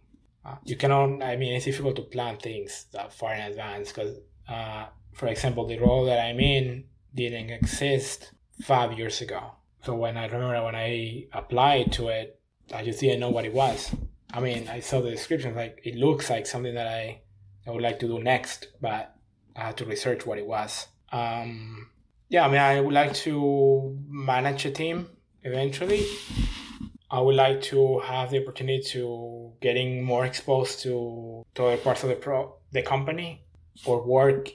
You 0.64 0.76
cannot 0.76 1.22
i 1.22 1.36
mean 1.36 1.52
it's 1.52 1.66
difficult 1.66 1.96
to 1.96 2.02
plan 2.02 2.38
things 2.38 2.86
that 2.92 3.12
far 3.12 3.34
in 3.34 3.42
advance 3.42 3.92
because 3.92 4.16
uh, 4.48 4.86
for 5.12 5.26
example 5.26 5.66
the 5.66 5.78
role 5.78 6.06
that 6.06 6.24
i'm 6.24 6.40
in 6.40 6.84
didn't 7.14 7.50
exist 7.50 8.32
five 8.62 8.98
years 8.98 9.20
ago. 9.20 9.52
So 9.84 9.94
when 9.94 10.16
i 10.16 10.26
remember 10.26 10.62
when 10.64 10.74
i 10.74 11.24
applied 11.32 11.92
to 11.92 12.08
it 12.08 12.40
i 12.74 12.84
just 12.84 13.00
didn't 13.00 13.20
know 13.20 13.30
what 13.30 13.44
it 13.44 13.54
was. 13.54 13.94
I 14.32 14.40
mean 14.40 14.68
i 14.68 14.80
saw 14.80 15.00
the 15.00 15.10
description 15.10 15.54
like 15.54 15.80
it 15.84 15.94
looks 15.94 16.30
like 16.30 16.46
something 16.46 16.74
that 16.74 16.86
i 16.86 17.22
i 17.66 17.70
would 17.70 17.82
like 17.82 17.98
to 18.00 18.08
do 18.08 18.18
next 18.18 18.68
but 18.80 19.14
i 19.56 19.60
had 19.60 19.76
to 19.78 19.84
research 19.84 20.26
what 20.26 20.38
it 20.38 20.46
was. 20.46 20.88
Um, 21.12 21.88
yeah 22.28 22.44
i 22.44 22.48
mean 22.48 22.60
i 22.60 22.80
would 22.80 22.94
like 22.94 23.14
to 23.14 23.96
manage 24.08 24.66
a 24.66 24.70
team 24.70 25.08
eventually. 25.42 26.04
I 27.10 27.20
would 27.20 27.36
like 27.36 27.62
to 27.62 28.00
have 28.00 28.30
the 28.30 28.42
opportunity 28.42 28.82
to 28.90 29.52
getting 29.62 30.04
more 30.04 30.26
exposed 30.26 30.80
to, 30.82 31.42
to 31.54 31.64
other 31.64 31.78
parts 31.78 32.02
of 32.02 32.10
the 32.10 32.16
pro 32.16 32.54
the 32.70 32.82
company 32.82 33.46
or 33.86 34.02
work 34.04 34.50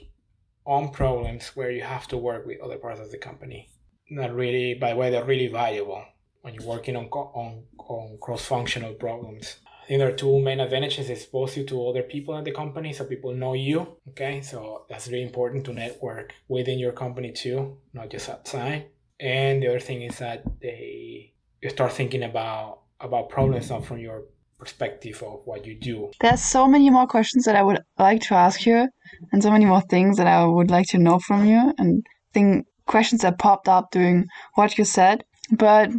on 0.64 0.90
problems 0.90 1.48
where 1.56 1.70
you 1.70 1.82
have 1.82 2.06
to 2.08 2.16
work 2.16 2.46
with 2.46 2.60
other 2.60 2.78
parts 2.78 3.00
of 3.00 3.10
the 3.10 3.18
company. 3.18 3.70
Not 4.10 4.34
really, 4.34 4.74
by 4.74 4.90
the 4.90 4.96
way, 4.96 5.10
they're 5.10 5.24
really 5.24 5.48
valuable 5.48 6.04
when 6.42 6.54
you're 6.54 6.64
working 6.64 6.96
on 6.96 7.06
on, 7.06 7.64
on 7.78 8.18
cross 8.20 8.44
functional 8.44 8.94
problems. 8.94 9.56
I 9.82 9.86
think 9.86 9.98
there 9.98 10.08
are 10.08 10.16
two 10.16 10.40
main 10.40 10.60
advantages: 10.60 11.10
expose 11.10 11.56
you 11.56 11.64
to 11.64 11.88
other 11.88 12.02
people 12.02 12.36
in 12.36 12.44
the 12.44 12.52
company, 12.52 12.92
so 12.92 13.04
people 13.04 13.34
know 13.34 13.54
you. 13.54 13.96
Okay, 14.10 14.40
so 14.40 14.84
that's 14.88 15.08
really 15.08 15.22
important 15.22 15.64
to 15.66 15.72
network 15.72 16.34
within 16.48 16.78
your 16.78 16.92
company 16.92 17.32
too, 17.32 17.78
not 17.92 18.10
just 18.10 18.28
outside. 18.28 18.86
And 19.20 19.62
the 19.62 19.68
other 19.68 19.80
thing 19.80 20.02
is 20.02 20.18
that 20.18 20.42
they 20.60 21.32
you 21.62 21.70
start 21.70 21.92
thinking 21.92 22.22
about 22.22 22.80
about 23.00 23.28
problems 23.28 23.70
not 23.70 23.84
from 23.84 23.98
your 23.98 24.24
perspective 24.58 25.22
of 25.22 25.40
what 25.46 25.66
you 25.66 25.74
do. 25.74 26.10
There's 26.20 26.42
so 26.42 26.66
many 26.66 26.88
more 26.90 27.06
questions 27.06 27.44
that 27.44 27.56
I 27.56 27.62
would 27.62 27.80
like 27.98 28.22
to 28.22 28.34
ask 28.34 28.66
you, 28.66 28.88
and 29.32 29.42
so 29.42 29.50
many 29.50 29.64
more 29.64 29.82
things 29.82 30.16
that 30.18 30.26
I 30.26 30.44
would 30.44 30.70
like 30.70 30.86
to 30.88 30.98
know 30.98 31.18
from 31.18 31.46
you. 31.46 31.72
And 31.78 32.06
think 32.32 32.66
questions 32.86 33.22
that 33.22 33.38
popped 33.38 33.68
up 33.68 33.90
during 33.90 34.26
what 34.54 34.78
you 34.78 34.84
said. 34.84 35.24
But 35.50 35.90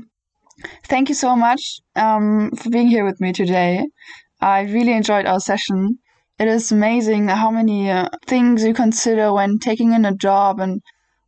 thank 0.83 1.09
you 1.09 1.15
so 1.15 1.35
much 1.35 1.79
um, 1.95 2.51
for 2.51 2.69
being 2.69 2.87
here 2.87 3.05
with 3.05 3.19
me 3.19 3.33
today. 3.33 3.85
I 4.41 4.61
really 4.61 4.93
enjoyed 4.93 5.25
our 5.25 5.39
session. 5.39 5.99
It 6.37 6.47
is 6.47 6.71
amazing 6.71 7.29
how 7.29 7.49
many 7.49 7.89
uh, 7.89 8.09
things 8.25 8.63
you 8.63 8.73
consider 8.73 9.33
when 9.33 9.59
taking 9.59 9.93
in 9.93 10.05
a 10.05 10.13
job 10.15 10.59
and 10.59 10.81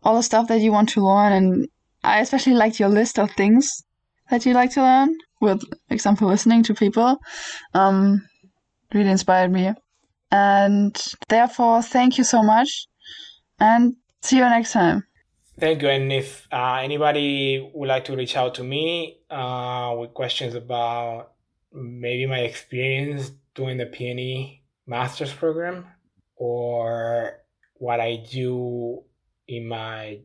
all 0.03 0.15
the 0.15 0.23
stuff 0.23 0.47
that 0.49 0.61
you 0.61 0.71
want 0.71 0.89
to 0.89 1.05
learn. 1.05 1.31
And 1.31 1.67
I 2.03 2.19
especially 2.19 2.53
liked 2.53 2.79
your 2.79 2.89
list 2.89 3.17
of 3.17 3.31
things 3.31 3.83
that 4.29 4.45
you 4.45 4.53
like 4.53 4.71
to 4.73 4.81
learn, 4.81 5.17
with 5.39 5.63
example, 5.89 6.27
listening 6.27 6.63
to 6.63 6.73
people. 6.73 7.17
Um, 7.73 8.27
really 8.93 9.09
inspired 9.09 9.51
me. 9.51 9.73
And 10.31 10.95
therefore, 11.29 11.81
thank 11.81 12.17
you 12.17 12.23
so 12.23 12.43
much 12.43 12.87
and 13.59 13.95
see 14.21 14.37
you 14.37 14.43
next 14.43 14.73
time. 14.73 15.03
Thank 15.59 15.81
you. 15.81 15.89
And 15.89 16.13
if 16.13 16.47
uh, 16.51 16.79
anybody 16.83 17.71
would 17.73 17.89
like 17.89 18.05
to 18.05 18.15
reach 18.15 18.35
out 18.35 18.55
to 18.55 18.63
me 18.63 19.21
uh, 19.31 19.95
with 19.97 20.13
questions 20.13 20.53
about 20.53 21.31
maybe 21.73 22.27
my 22.27 22.39
experience 22.39 23.31
doing 23.55 23.77
the 23.77 23.87
PNE 23.87 24.61
master's 24.85 25.33
program 25.33 25.85
or 26.35 27.39
what 27.73 27.99
I 27.99 28.23
do 28.29 29.03
in 29.47 29.67
my 29.67 30.19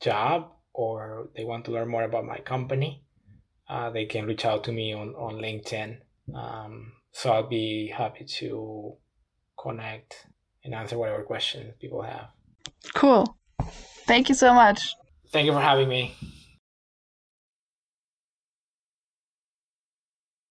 job, 0.00 0.52
or 0.74 1.30
they 1.34 1.44
want 1.44 1.64
to 1.64 1.70
learn 1.70 1.88
more 1.88 2.02
about 2.02 2.26
my 2.26 2.38
company, 2.38 3.02
uh, 3.68 3.88
they 3.90 4.04
can 4.04 4.26
reach 4.26 4.44
out 4.44 4.64
to 4.64 4.72
me 4.72 4.92
on, 4.92 5.14
on 5.14 5.36
LinkedIn. 5.36 5.98
Um, 6.34 6.92
so 7.12 7.32
I'll 7.32 7.48
be 7.48 7.88
happy 7.88 8.24
to 8.24 8.94
connect 9.58 10.26
and 10.62 10.74
answer 10.74 10.98
whatever 10.98 11.22
questions 11.22 11.72
people 11.80 12.02
have. 12.02 12.28
Cool. 12.94 13.37
Thank 14.08 14.30
you 14.30 14.34
so 14.34 14.54
much. 14.54 14.96
Thank 15.30 15.44
you 15.44 15.52
for 15.52 15.60
having 15.60 15.88
me. 15.88 16.16